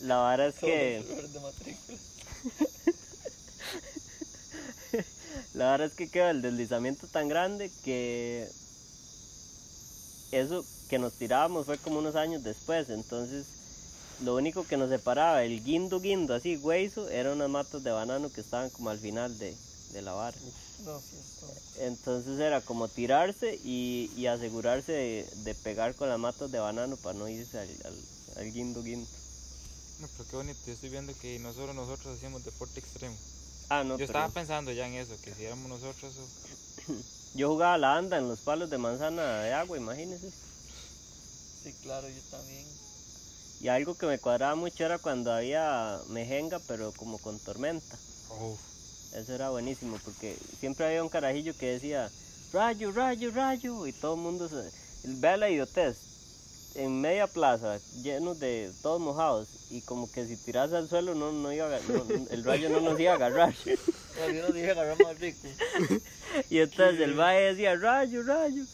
[0.01, 1.01] La vara es que...
[1.01, 1.99] los errores de matrícula.
[5.55, 8.49] La verdad es que quedó el deslizamiento tan grande que
[10.33, 12.91] eso que nos tirábamos fue como unos años después.
[12.91, 13.47] Entonces,
[14.25, 18.31] lo único que nos separaba, el guindo guindo, así hueso, eran unas matas de banano
[18.33, 19.55] que estaban como al final de,
[19.95, 20.37] de la vara.
[20.85, 21.01] No,
[21.79, 26.97] Entonces era como tirarse y, y asegurarse de, de pegar con las matas de banano
[26.97, 27.99] para no irse al, al,
[28.37, 29.09] al guindo guindo.
[30.01, 30.59] No, pero qué bonito.
[30.67, 33.17] Yo estoy viendo que no solo nosotros hacíamos deporte extremo.
[33.71, 36.13] Ah, no, Yo pero estaba pensando ya en eso, que si éramos nosotros
[37.35, 40.31] yo jugaba la anda en los palos de manzana de agua, imagínense.
[40.31, 42.67] Sí, claro, yo también.
[43.61, 47.97] Y algo que me cuadraba mucho era cuando había mejenga, pero como con tormenta.
[48.29, 48.61] Uf,
[49.15, 52.11] Eso era buenísimo, porque siempre había un carajillo que decía,
[52.53, 54.71] rayo, rayo, rayo, y todo el mundo se...
[55.21, 60.73] Vea la idiotez, en media plaza, llenos de todos mojados, y como que si tiras
[60.73, 63.55] al suelo no, no iba a, no- el rayo no nos iba a agarrar.
[64.27, 65.39] Algunos dije agarrar más rico.
[66.51, 68.65] Y entonces el mae decía, rayo, rayo,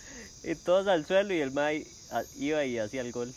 [0.42, 1.86] y todos al suelo, y el mae
[2.34, 3.34] iba y hacía el gol.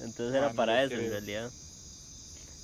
[0.00, 1.10] Entonces era Ah, para eso en creo.
[1.12, 1.50] realidad.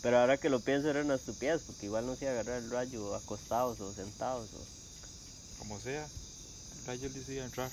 [0.03, 2.61] Pero ahora que lo pienso era una estupidez, porque igual no se iba a agarrar
[2.61, 4.49] el rayo acostados o sentados.
[4.53, 5.59] O...
[5.59, 6.09] como sea.
[6.87, 7.71] Rayos le decía entrar.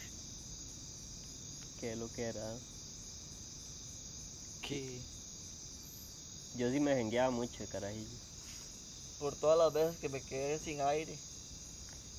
[1.79, 2.45] que lo que era.
[4.61, 5.01] ¿Qué?
[6.55, 8.17] Yo sí me jengueaba mucho carajillo.
[9.19, 11.17] Por todas las veces que me quedé sin aire.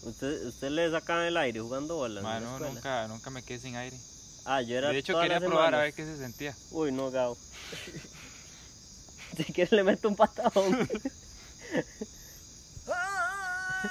[0.03, 2.25] ¿Usted, usted le sacaban el aire jugando bolas?
[2.25, 3.97] no, nunca, nunca me quedé sin aire.
[4.45, 6.57] Ah, yo era De hecho, quería probar a ver qué se sentía.
[6.73, 7.37] Uy, no, Gao.
[9.37, 10.89] si quiere le meto un patadón.
[12.89, 13.89] ¡Ay!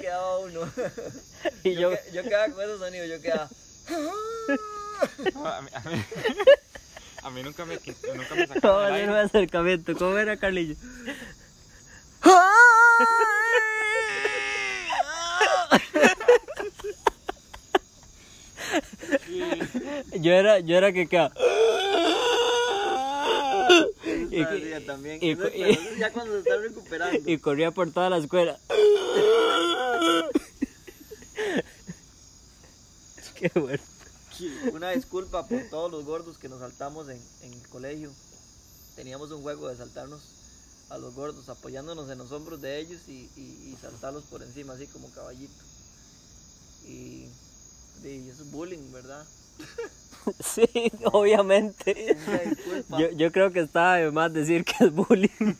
[0.00, 0.70] Quedaba uno.
[1.64, 3.48] y yo, que- yo quedaba con esos sonidos, yo quedaba.
[5.34, 6.04] No, a, mí, a, mí,
[7.22, 9.20] a mí nunca me, quit- nunca me sacaron el hacer un aire.
[9.26, 9.94] acercamiento.
[9.96, 10.74] ¿Cómo era, Carlillo?
[20.20, 21.32] Yo era, yo era que quedaba.
[24.30, 25.18] Y- también.
[25.22, 27.20] y- Eso es- pero eso es ya cuando se está recuperando.
[27.30, 28.58] y corría por toda la escuela.
[33.34, 33.82] Qué bueno.
[34.72, 38.12] Una disculpa por todos los gordos que nos saltamos en, en el colegio.
[38.96, 40.20] Teníamos un juego de saltarnos
[40.90, 44.72] a los gordos, apoyándonos en los hombros de ellos y, y- y saltarlos por encima,
[44.74, 45.52] así como caballito.
[46.86, 47.26] Y,
[48.04, 49.24] y eso es bullying, ¿verdad?
[50.44, 50.68] Sí,
[51.04, 52.14] obviamente.
[52.90, 55.30] Yo, yo creo que está de más decir que es bullying.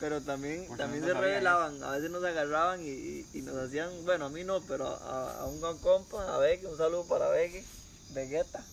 [0.00, 3.56] Pero también, Porque también no se revelaban, a veces nos agarraban y, y- y nos
[3.56, 7.04] hacían, bueno, a mí no, pero a, a un gran compa, a Vegue, un saludo
[7.04, 7.62] para Vegue,
[8.14, 8.64] Vegeta.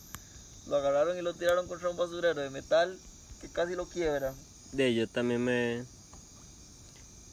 [0.68, 2.98] Lo agarraron y lo tiraron contra un basurero de metal
[3.42, 4.34] que casi lo quiebra.
[4.72, 5.84] De yo también me.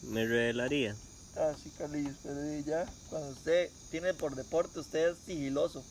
[0.02, 0.94] Me revelaría.
[1.38, 5.84] Ah, sí, Carlillos, pero ya, cuando usted tiene por deporte, usted es sigiloso.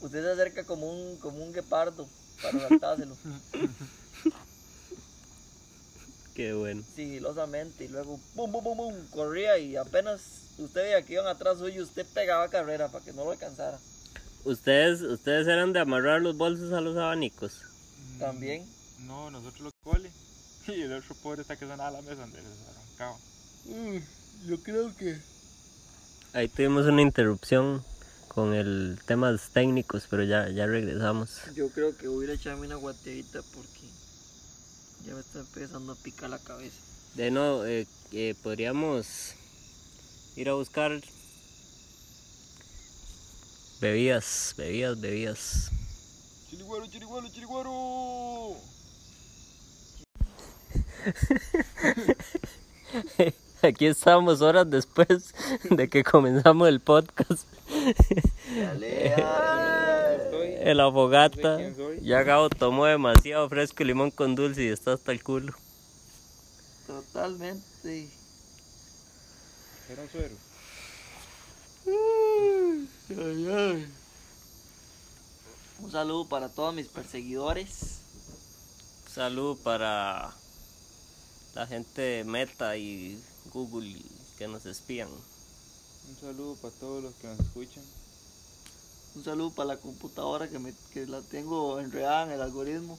[0.00, 2.08] Usted se acerca como un, como un guepardo
[2.42, 3.16] para saltárselo,
[6.34, 6.82] Qué bueno.
[6.96, 10.20] sigilosamente, y luego, pum, pum, pum, pum, corría y apenas
[10.58, 13.78] usted veía que iban atrás suyo, usted pegaba carrera para que no lo alcanzara.
[14.44, 17.62] ¿Ustedes, ustedes eran de amarrar los bolsos a los abanicos.
[18.16, 18.66] Mm, También.
[19.06, 20.10] No, nosotros lo cole.
[20.66, 23.16] Y el otro pobre está que sonaba a la mesa donde se arrancaba.
[24.46, 25.18] Yo creo que...
[26.32, 27.84] Ahí tuvimos una interrupción
[28.28, 31.40] con el temas técnicos, pero ya, ya regresamos.
[31.54, 33.86] Yo creo que voy a echarme una guateadita porque
[35.06, 36.76] ya me está empezando a picar la cabeza.
[37.14, 39.34] De no, eh, eh, podríamos
[40.34, 41.00] ir a buscar
[43.80, 45.70] bebidas, bebidas, bebidas.
[46.50, 48.56] Chiriguaro, chiriguaro, chiriguaro.
[53.64, 55.32] Aquí estamos horas después
[55.70, 57.48] de que comenzamos el podcast.
[58.54, 60.22] Dale, dale.
[60.22, 60.54] Estoy.
[60.58, 61.58] En la fogata.
[62.02, 65.54] Ya Gabo tomó demasiado fresco y limón con dulce y está hasta el culo.
[66.86, 68.10] Totalmente.
[69.88, 70.34] Era un suero.
[75.80, 78.00] Un saludo para todos mis perseguidores.
[79.10, 80.34] Salud para
[81.54, 83.22] la gente de Meta y
[83.54, 83.96] Google
[84.36, 85.08] que nos espían.
[86.08, 87.84] Un saludo para todos los que nos escuchan.
[89.14, 92.98] Un saludo para la computadora que, me, que la tengo enredada en el algoritmo.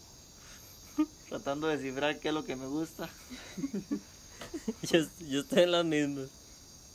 [1.29, 3.09] Tratando de descifrar qué es lo que me gusta.
[4.83, 6.29] Yo, yo estoy en las mismas.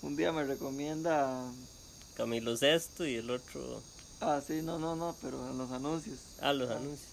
[0.02, 1.44] Un día me recomienda.
[2.16, 3.82] Camilo Sesto y el otro.
[4.20, 6.18] Ah, sí, no, no, no, pero en los anuncios.
[6.40, 7.08] Ah, los anuncios.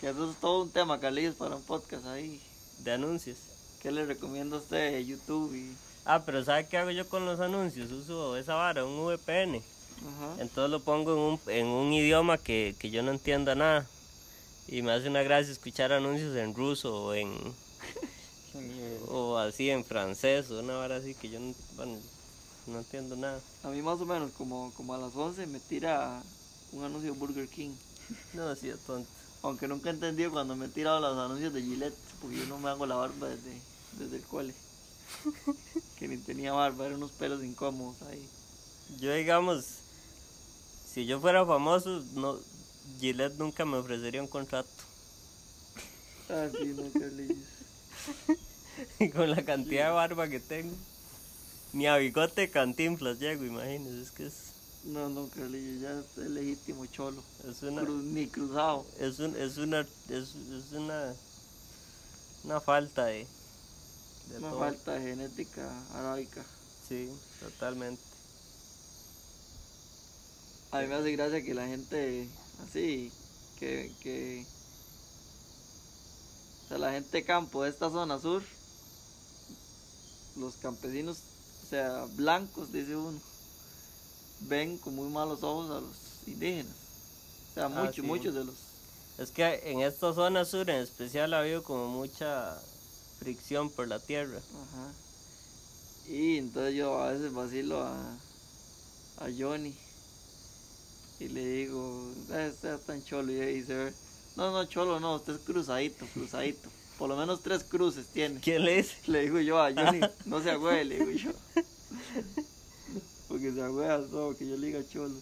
[0.00, 2.42] Que eso es todo un tema, Carlillos, para un podcast ahí.
[2.80, 3.38] De anuncios.
[3.84, 5.54] ¿Qué le recomienda a usted YouTube?
[5.54, 5.76] Y...
[6.06, 7.92] Ah, pero ¿sabe qué hago yo con los anuncios?
[7.92, 9.56] Uso esa vara, un VPN.
[9.56, 10.36] Ajá.
[10.40, 13.86] Entonces lo pongo en un, en un idioma que, que yo no entienda nada.
[14.68, 17.30] Y me hace una gracia escuchar anuncios en ruso o en
[19.08, 21.98] o así en francés o una vara así que yo no, bueno,
[22.66, 23.38] no entiendo nada.
[23.64, 26.22] A mí más o menos como, como a las 11 me tira
[26.72, 27.72] un anuncio de Burger King.
[28.32, 29.10] No, así de tonto.
[29.42, 32.58] Aunque nunca he entendido cuando me he tirado los anuncios de Gillette, porque yo no
[32.58, 33.60] me hago la barba desde,
[33.98, 34.54] desde el cole.
[35.98, 38.26] que ni tenía barba, eran unos pelos incómodos ahí.
[39.00, 39.64] Yo digamos,
[40.92, 42.38] si yo fuera famoso, no,
[43.00, 44.68] Gillette nunca me ofrecería un contrato.
[46.28, 47.36] Ah, sí, no, Carlillos.
[49.14, 50.74] Con la cantidad de barba que tengo.
[51.72, 54.34] Ni a bigote de cantinflas llego, imagínese, es que es,
[54.84, 57.22] No, no, Carlillos, ya es legítimo cholo.
[57.48, 57.82] es una...
[57.82, 58.86] Cruz- ni cruzado.
[59.00, 61.14] es, un, es una es, es una
[62.44, 63.26] una falta de,
[64.30, 64.58] de Una todo.
[64.60, 66.44] falta de genética arábica.
[66.88, 67.08] sí
[67.40, 68.02] totalmente
[70.70, 72.28] A mí me hace gracia que la gente
[72.68, 73.12] así,
[73.60, 74.44] que, que
[76.64, 78.42] o sea, la gente de campo de esta zona sur,
[80.36, 81.18] los campesinos,
[81.64, 83.20] o sea, blancos, dice uno,
[84.40, 85.96] ven con muy malos ojos a los
[86.26, 86.74] indígenas.
[87.50, 88.02] O sea, Ah, muchos, sí.
[88.02, 88.54] muchos de los...
[89.18, 92.58] Es que en esta zona sur en especial ha habido como mucha
[93.24, 94.38] fricción por la tierra.
[94.38, 94.92] Ajá.
[96.08, 97.94] Y entonces yo a veces vacilo a,
[99.18, 99.74] a Johnny
[101.18, 103.92] y le digo, "Eh, usted es tan cholo y dice,
[104.36, 106.68] no, no, cholo, no, usted es cruzadito, cruzadito.
[106.98, 108.40] Por lo menos tres cruces tiene.
[108.40, 108.96] ¿Quién le dice?
[109.06, 111.30] Le digo yo a Johnny, no se agüe, le digo yo.
[113.28, 115.14] Porque se agüea todo, que yo le diga cholo.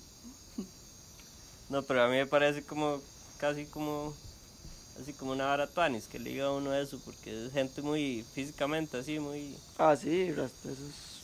[1.71, 3.01] No, pero a mí me parece como
[3.39, 4.13] casi como
[5.01, 8.25] así como una vara tuanis que le diga a uno eso porque es gente muy
[8.35, 10.53] físicamente así muy Ah, sí, eso es-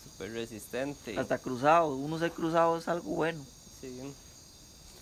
[0.04, 1.18] súper resistente.
[1.18, 1.94] hasta cruzado.
[1.94, 3.44] Uno ser cruzado es algo bueno.
[3.80, 4.00] sí.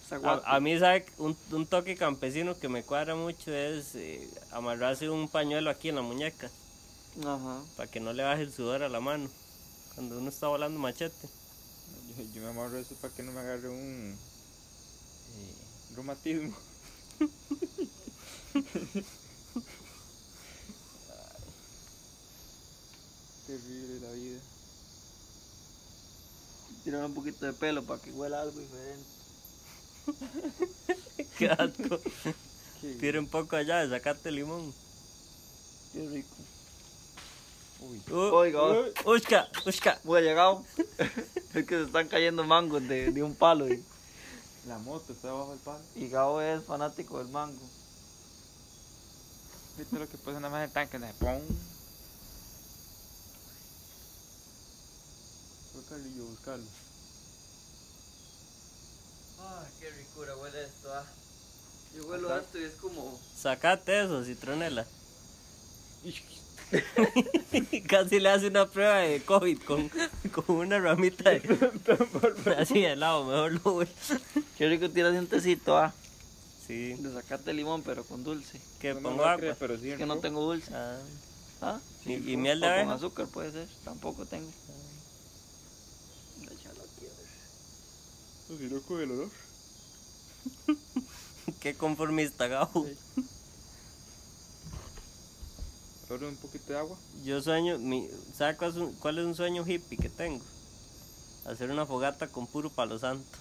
[0.03, 0.47] Está guapo.
[0.47, 1.05] A, a mí, ¿sabe?
[1.19, 5.97] Un, un toque campesino que me cuadra mucho es eh, amarrarse un pañuelo aquí en
[5.97, 6.49] la muñeca
[7.25, 7.61] Ajá.
[7.77, 9.29] para que no le baje el sudor a la mano
[9.97, 11.29] cuando uno está volando machete.
[12.17, 14.17] Yo, yo me amarro eso para que no me agarre un
[15.35, 16.55] eh, reumatismo.
[23.47, 24.41] Terrible la vida.
[26.85, 29.07] Tirar un poquito de pelo para que huela algo diferente.
[31.39, 32.01] Qué asco.
[33.01, 34.73] Tira un poco allá de sacarte limón.
[35.93, 36.37] Qué rico.
[37.81, 38.03] Uy.
[38.11, 38.91] Uh, Oiga, oiga.
[39.05, 40.01] Ushka, ushka.
[40.05, 40.65] Muy llegado.
[41.55, 43.69] es que se están cayendo mangos de, de un palo.
[43.73, 43.83] Y,
[44.67, 45.85] La moto está bajo el palo.
[45.95, 47.63] y Gabo es fanático del mango.
[49.79, 50.99] ¿Viste lo que pasa nada más en el tanque?
[50.99, 51.41] Nada, ¡pum!
[55.75, 56.65] Buscarlo y yo buscarlo.
[59.39, 61.05] Ay, qué ricura huele esto, ah.
[61.95, 63.21] Yo huelo esto y es como.
[63.37, 64.87] Sacate eso, citronela.
[67.89, 69.91] Casi le hace una prueba de COVID con,
[70.33, 71.71] con una ramita de,
[72.59, 73.89] así de lado, mejor lo voy.
[74.59, 75.93] Qué rico tiras un tecito, ah.
[76.67, 78.61] Sí, De sacarte limón, pero con dulce.
[78.81, 79.37] que No pongo agua.
[79.37, 80.73] cree, pero sí Es que no tengo dulce.
[80.75, 80.99] Ah,
[81.63, 81.81] ¿Ah?
[82.05, 82.95] y, miel de O con abeja.
[82.95, 83.69] azúcar puede ser.
[83.85, 84.51] Tampoco tengo.
[86.43, 87.27] Échalo aquí, a ver.
[88.49, 89.31] No, si loco el olor.
[91.61, 92.87] Qué conformista, Gabo.
[96.11, 96.97] Ahora un poquito de agua.
[97.25, 100.45] Yo sueño, mi, ¿sabe cuál es, un, cuál es un sueño hippie que tengo?
[101.47, 103.39] Hacer una fogata con puro palo santo.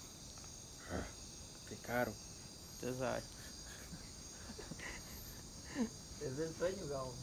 [1.70, 2.12] Qué caro.
[2.86, 3.22] Usted sabe.
[6.22, 7.14] Es del sueño, Gabo.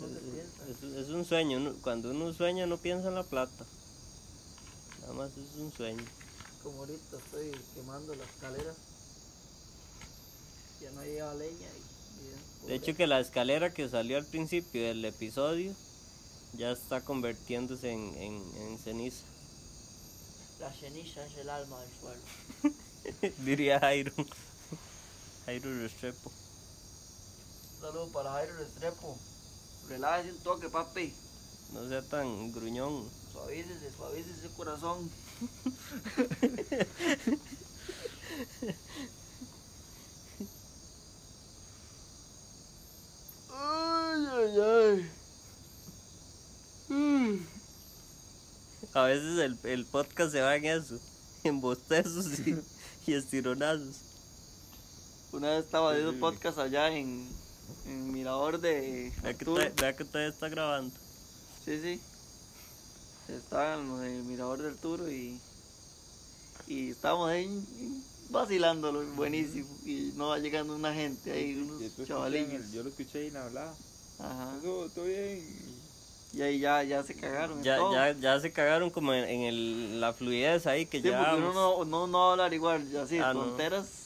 [0.00, 0.70] No.
[0.70, 3.66] Es, es un sueño, cuando uno sueña no piensa en la plata.
[5.02, 6.02] Nada más es un sueño.
[6.62, 8.72] Como ahorita estoy quemando la escalera.
[10.80, 12.66] Ya no lleva leña y.
[12.68, 15.74] De hecho que la escalera que salió al principio del episodio
[16.54, 19.24] ya está convirtiéndose en, en, en ceniza.
[20.60, 23.34] La ceniza es el alma del suelo.
[23.44, 24.12] Diría Jairo.
[25.46, 26.32] Jairo Restrepo.
[27.80, 29.18] Saludos para Jairo Restrepo.
[29.88, 31.12] Relájese un toque, papi.
[31.72, 33.08] No sea tan gruñón.
[33.32, 35.10] Suavícese, suavícese ese corazón.
[43.50, 45.10] ay, ay, ay.
[46.88, 47.46] Mm.
[48.94, 50.98] A veces el, el podcast se va en eso.
[51.42, 52.56] En bostezos y,
[53.06, 54.13] y estironazos.
[55.34, 56.30] Una vez estaba haciendo Terrible.
[56.38, 57.28] podcast allá en,
[57.86, 60.94] en Mirador de Vea que, todavía- vea que todavía está grabando.
[61.64, 62.00] Sí, sí.
[63.32, 65.38] Estaba en el mirador del Turo y,
[66.66, 67.48] y estábamos ahí
[68.28, 69.66] vacilándolo, buenísimo.
[69.84, 72.70] Y no va llegando una gente ahí, unos chavalillos.
[72.72, 73.74] Yo lo escuché y me hablaba.
[74.20, 74.54] Ajá.
[74.62, 75.42] Todo, todo bien.
[76.34, 77.62] Y ahí ya, ya se cagaron.
[77.62, 81.36] Ya, ya, ya se cagaron como en, en el, la fluidez ahí que Sí, porque
[81.36, 83.44] uno no, no, no va a hablar igual, ya así, Ah, no.
[83.44, 83.86] tonteras.
[83.86, 84.03] ah,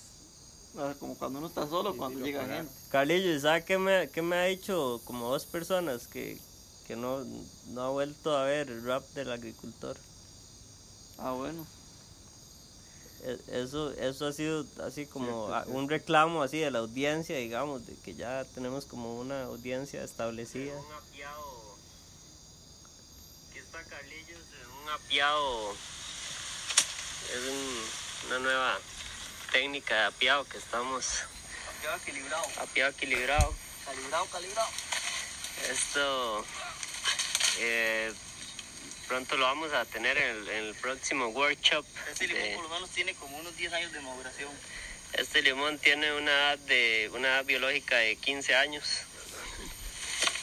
[1.00, 2.72] Como cuando uno está solo, Sí, cuando sí, llega gente.
[2.90, 6.38] Carlillo, ¿y sabe qué me, qué me ha dicho como dos personas que,
[6.86, 7.24] que no,
[7.68, 9.96] no ha vuelto a ver el rap del agricultor?
[11.18, 11.66] Ah, bueno.
[13.24, 15.78] E- Eso, eso ha sido así como Cierto, a- cierto.
[15.80, 20.74] un reclamo así de la audiencia, digamos, de que ya tenemos como una audiencia establecida.
[20.78, 21.76] Un apiado.
[23.50, 24.38] Aquí está Carlillos,
[24.84, 25.72] un apiado.
[27.32, 28.78] Es un- una nueva
[29.52, 31.06] técnica de apiado que estamos
[31.82, 32.44] Queda equilibrado.
[32.58, 33.54] apiado equilibrado.
[33.84, 34.68] Calibrado, calibrado.
[35.70, 36.44] Esto
[37.58, 38.12] eh,
[39.06, 41.84] pronto lo vamos a tener en el, en el próximo workshop.
[42.10, 44.50] Este limón de- por lo menos tiene como unos 10 años de maduración.
[45.14, 48.84] Este limón tiene una edad, de, una edad biológica de 15 años.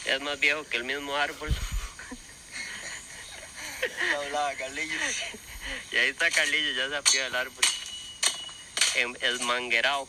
[0.06, 1.54] Es más viejo que el mismo árbol.
[4.16, 4.52] Hablaba.
[5.92, 7.64] Y ahí está Carlillo, ya se apió el árbol.
[8.98, 10.06] En- El manguerao.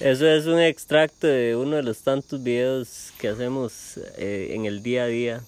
[0.00, 4.82] Eso es un extracto de uno de los tantos videos que hacemos eh, en el
[4.82, 5.44] día a día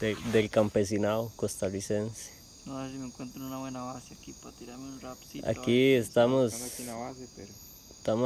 [0.00, 2.30] de- del campesinado costarricense.
[2.64, 5.48] No sé si me encuentro una buena base aquí para tirarme un rapcito.
[5.48, 7.52] Aquí estamos, Estamos base, pero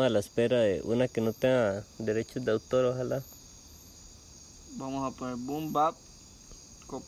[0.02, 3.22] a la espera de una que no tenga derechos de autor, ojalá.
[4.76, 5.96] Vamos a poner Boom Bap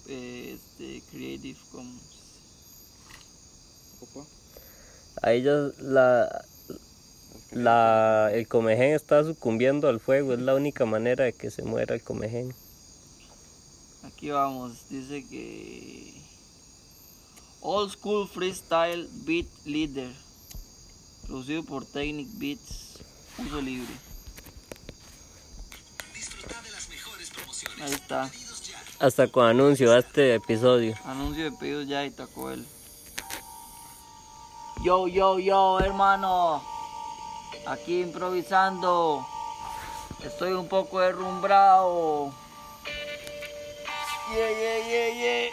[0.09, 2.03] eh, este, Creative Commons.
[5.23, 6.45] Ahí ya la,
[7.53, 11.95] la, el comején está sucumbiendo al fuego, es la única manera de que se muera
[11.95, 12.53] el comején.
[14.05, 16.13] Aquí vamos, dice que
[17.61, 20.11] Old School Freestyle Beat Leader,
[21.27, 22.99] producido por Technic Beats,
[23.39, 23.93] uso libre.
[27.81, 28.31] Ahí está,
[28.99, 30.95] Hasta con anuncio a este episodio.
[31.05, 32.65] anuncio de pedidos ya y tacó él.
[34.83, 36.61] Yo, yo, yo, hermano,
[37.67, 39.25] aquí improvisando,
[40.25, 42.33] estoy un poco derrumbrado.
[44.35, 45.51] Yeah, yeah, yeah, yeah.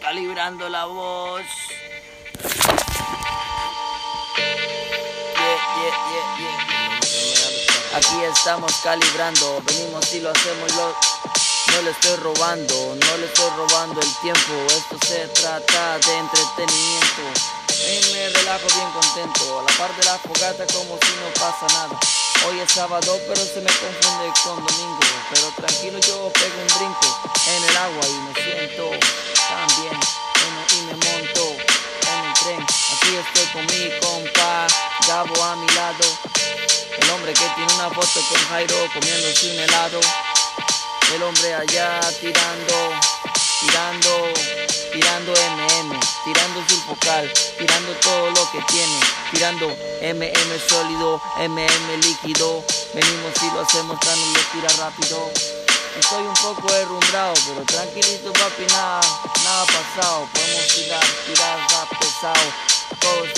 [0.00, 1.42] Calibrando la voz.
[5.36, 5.58] Yeah,
[6.38, 6.62] yeah.
[7.98, 13.50] Aquí estamos calibrando, venimos y lo hacemos, lo, no le estoy robando, no le estoy
[13.58, 17.61] robando el tiempo, esto se trata de entretenimiento.
[17.82, 21.98] Me relajo bien contento, a la par de la fogata como si no pasa nada.
[22.46, 27.32] Hoy es sábado pero se me confunde con domingo, pero tranquilo yo pego un brinco
[27.48, 28.90] en el agua y me siento
[29.48, 31.56] también bueno, y me monto
[32.06, 32.62] en el tren.
[32.62, 34.68] Aquí estoy con mi compa
[35.08, 36.04] Gabo a mi lado,
[36.98, 40.00] el hombre que tiene una foto con Jairo comiéndose un helado.
[41.14, 42.74] El hombre allá tirando,
[43.62, 44.32] tirando,
[44.92, 49.00] tirando MM, tirando su focal, tirando todo lo que tiene,
[49.30, 52.64] tirando MM sólido, MM líquido.
[52.94, 55.30] Venimos y lo hacemos, tan lo tira rápido.
[55.98, 59.00] Estoy un poco derrumbrado, pero tranquilito papi, nada,
[59.44, 60.28] nada pasado.
[60.32, 62.52] Podemos tirar, tirar rap pesado,
[62.98, 63.32] todo es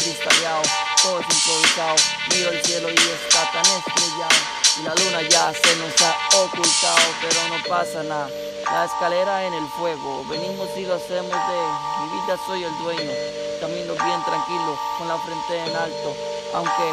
[1.02, 1.96] todo es improvisado.
[2.30, 4.63] Miro el cielo y está tan estrellado.
[4.82, 8.28] La luna ya se nos ha ocultado, pero no pasa nada.
[8.64, 11.58] La escalera en el fuego, venimos y lo hacemos de
[12.00, 13.12] mi vida soy el dueño.
[13.60, 16.16] Camino bien tranquilo, con la frente en alto,
[16.54, 16.88] aunque,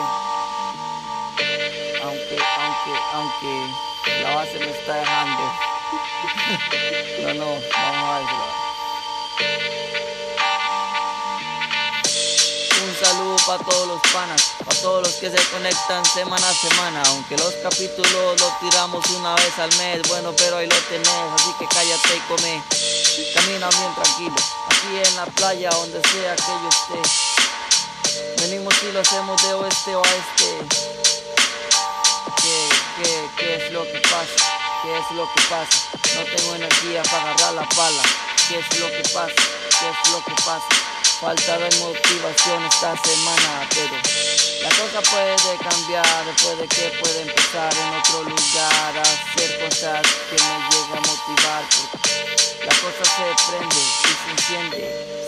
[2.03, 5.41] aunque, aunque, aunque la base me está dejando.
[7.21, 8.70] No, no, vamos a ver.
[13.11, 17.03] Saludo para todos los panas, para todos los que se conectan semana a semana.
[17.07, 21.51] Aunque los capítulos los tiramos una vez al mes, bueno, pero ahí lo tenés, así
[21.59, 22.63] que cállate y come.
[23.35, 24.35] Camina bien tranquilo,
[24.67, 28.41] aquí en la playa, donde sea que yo esté.
[28.41, 30.49] Venimos y lo hacemos de oeste a oeste.
[32.41, 34.39] ¿Qué, qué, qué es lo que pasa?
[34.83, 35.77] ¿Qué es lo que pasa?
[36.15, 38.03] No tengo energía para agarrar la pala.
[38.47, 39.35] ¿Qué es lo que pasa?
[39.35, 40.90] ¿Qué es lo que pasa?
[41.21, 43.93] Falta de motivación esta semana, pero
[44.63, 50.35] la cosa puede cambiar, puede que pueda empezar en otro lugar a hacer cosas que
[50.41, 51.63] me lleguen a motivar.
[51.77, 54.81] Porque la cosa se prende y se enciende,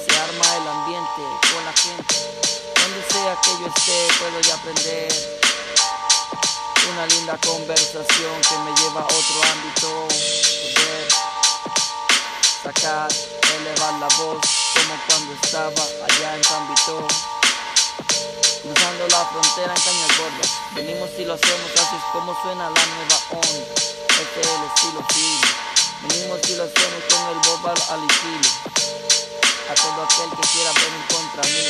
[0.03, 1.21] se arma el ambiente
[1.53, 2.15] con la gente.
[2.81, 5.13] Donde sea que yo esté, puedo ya aprender
[6.91, 10.07] una linda conversación que me lleva a otro ámbito.
[10.73, 11.07] Poder
[12.63, 13.11] sacar,
[13.59, 17.07] elevar la voz como cuando estaba allá en San Vito.
[18.61, 20.51] Cruzando la frontera en Cañas Gordas.
[20.75, 23.65] Venimos y lo hacemos así es como suena la nueva onda.
[24.21, 25.47] Este es el estilo fino.
[26.07, 28.49] Venimos y lo hacemos con el bob al, al estilo.
[29.69, 31.65] A todo aquel que quiera venir contra mí.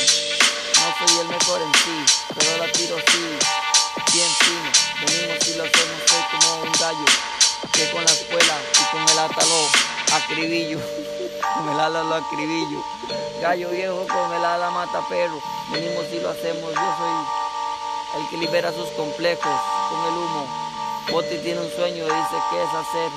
[0.80, 3.38] No soy el mejor en sí, pero la tiro sí,
[4.12, 4.70] bien fino.
[5.06, 9.18] Venimos y lo hacemos, soy como un gallo que con la escuela y con el
[9.18, 9.68] atalo
[10.14, 10.78] acribillo.
[11.54, 12.84] Con el ala lo acribillo.
[13.40, 15.40] Gallo viejo con el ala mata perro.
[15.70, 19.60] Venimos y lo hacemos, yo soy el que libera sus complejos
[19.90, 20.46] con el humo.
[21.10, 23.10] Boti tiene un sueño, dice que es hacer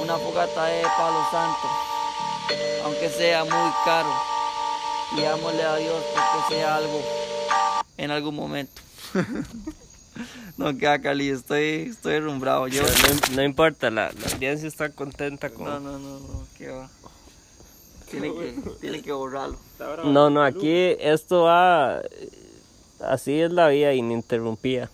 [0.00, 1.68] una fogata de palo santo,
[2.84, 4.12] aunque sea muy caro.
[5.16, 7.02] Y ámosle a Dios porque sea algo
[7.98, 8.80] en algún momento.
[10.56, 12.68] no queda Cali, estoy, estoy rumbrado.
[12.68, 15.64] Yo, No, no importa, la, la audiencia está contenta con...
[15.66, 16.88] no, no, no, no, qué va.
[18.10, 19.56] Tiene que, tiene que borrarlo.
[20.04, 22.02] No, no, aquí esto va...
[23.00, 24.90] Así es la vida ininterrumpida.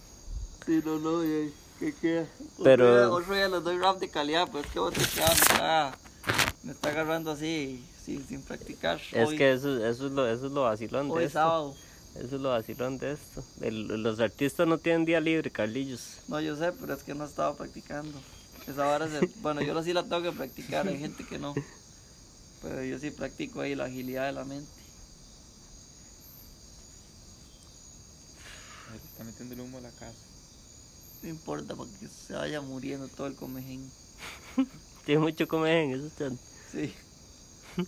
[0.64, 2.26] Sí, no, no, y- ¿qué queda?
[2.62, 5.00] Pero- Otro día, otro día les doy rap de calidad, pues es que vos te
[5.04, 5.96] quedas, me está,
[6.62, 9.00] me está agarrando así, sin, sin practicar.
[9.12, 11.38] Es hoy, que eso, eso, es lo, eso es lo vacilón de hoy es esto.
[11.40, 11.74] sábado.
[12.18, 13.44] Eso es lo vacilón de esto.
[13.60, 16.18] El- los artistas no tienen día libre, Carlillos.
[16.26, 18.20] No, yo sé, pero es que no estaba practicando.
[18.66, 19.26] Esa vara se...
[19.40, 21.54] Bueno, yo sí la tengo que practicar, hay gente que no.
[22.62, 24.68] Pero yo sí practico ahí la agilidad de la mente.
[29.12, 30.14] Está metiendo el humo a la casa.
[31.22, 33.88] No importa, porque se vaya muriendo todo el comején.
[35.06, 36.30] Tiene mucho comején, eso está.
[36.72, 36.92] Sí.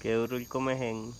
[0.00, 1.12] Qué duro el comején.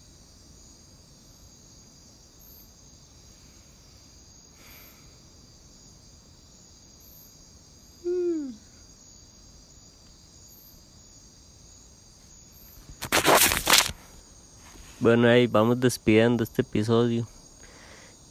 [14.98, 17.28] Bueno, ahí vamos despidiendo este episodio.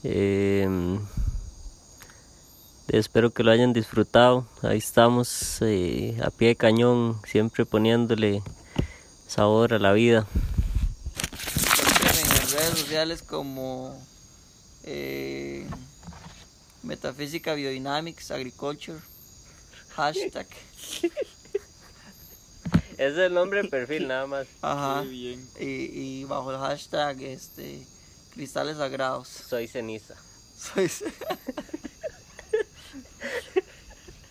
[0.04, 1.00] Em,
[2.88, 4.48] espero que lo hayan disfrutado.
[4.64, 8.42] Ahí estamos eh, a pie de cañón, siempre poniéndole
[9.28, 10.26] sabor a la vida.
[12.02, 14.04] En redes sociales como
[14.86, 15.68] eh,
[16.82, 18.98] Metafísica Biodynamics Agriculture.
[19.96, 20.48] Hashtag.
[22.98, 24.48] Es el nombre de perfil nada más.
[24.62, 25.02] Ajá.
[25.04, 25.50] Qué bien.
[25.60, 25.66] Y,
[26.22, 27.86] y bajo el hashtag este
[28.34, 29.28] cristales sagrados.
[29.28, 30.16] Soy ceniza.
[30.58, 30.90] Soy-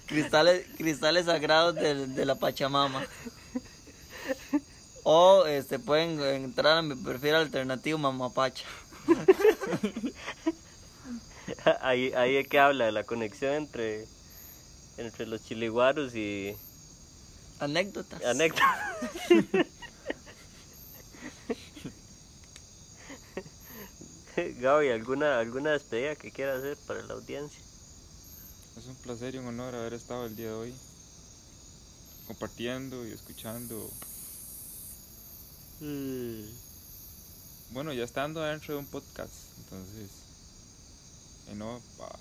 [0.07, 3.05] cristales, cristales sagrados de, de la Pachamama.
[5.03, 8.65] O este pueden entrar a mi perfil alternativo Mamapacha.
[11.83, 14.07] Ahí, ahí es que habla de la conexión entre,
[14.97, 16.57] entre los chiliguaros y
[17.65, 18.23] Anécdotas.
[18.25, 18.67] anécdotas.
[24.37, 27.63] Gaby, ¿alguna, ¿alguna despedida que quiera hacer para la audiencia?
[28.77, 30.75] Es un placer y un honor haber estado el día de hoy
[32.27, 33.91] compartiendo y escuchando.
[37.71, 40.11] Bueno, ya estando dentro de un podcast, entonces,
[41.53, 42.19] y no, para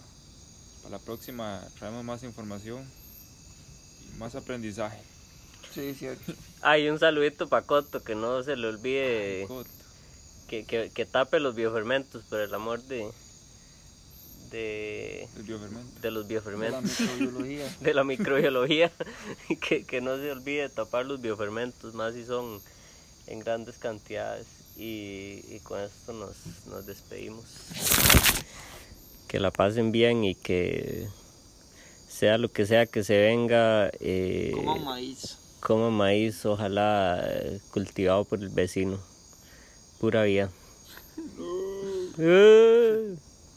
[0.89, 2.85] la próxima traemos más información
[4.13, 5.12] y más aprendizaje.
[5.73, 6.33] Sí, cierto.
[6.61, 9.69] Hay un saludito para Coto, que no se le olvide Coto.
[10.47, 13.09] que, que, que tape los biofermentos, por el amor de,
[14.51, 15.99] de, biofermento.
[16.01, 16.99] de los De la biofermentos.
[16.99, 17.75] microbiología.
[17.81, 18.91] de la microbiología,
[19.67, 22.61] que, que no se olvide tapar los biofermentos, más si son
[23.27, 24.47] en grandes cantidades.
[24.75, 26.35] Y, y con esto nos,
[26.67, 27.45] nos despedimos.
[29.27, 31.07] Que la pasen bien y que
[32.07, 35.37] sea lo que sea que se venga, eh, Como maíz.
[35.63, 38.99] Coma maíz, ojalá eh, cultivado por el vecino.
[39.99, 40.49] Pura vida.
[42.19, 43.15] Eh.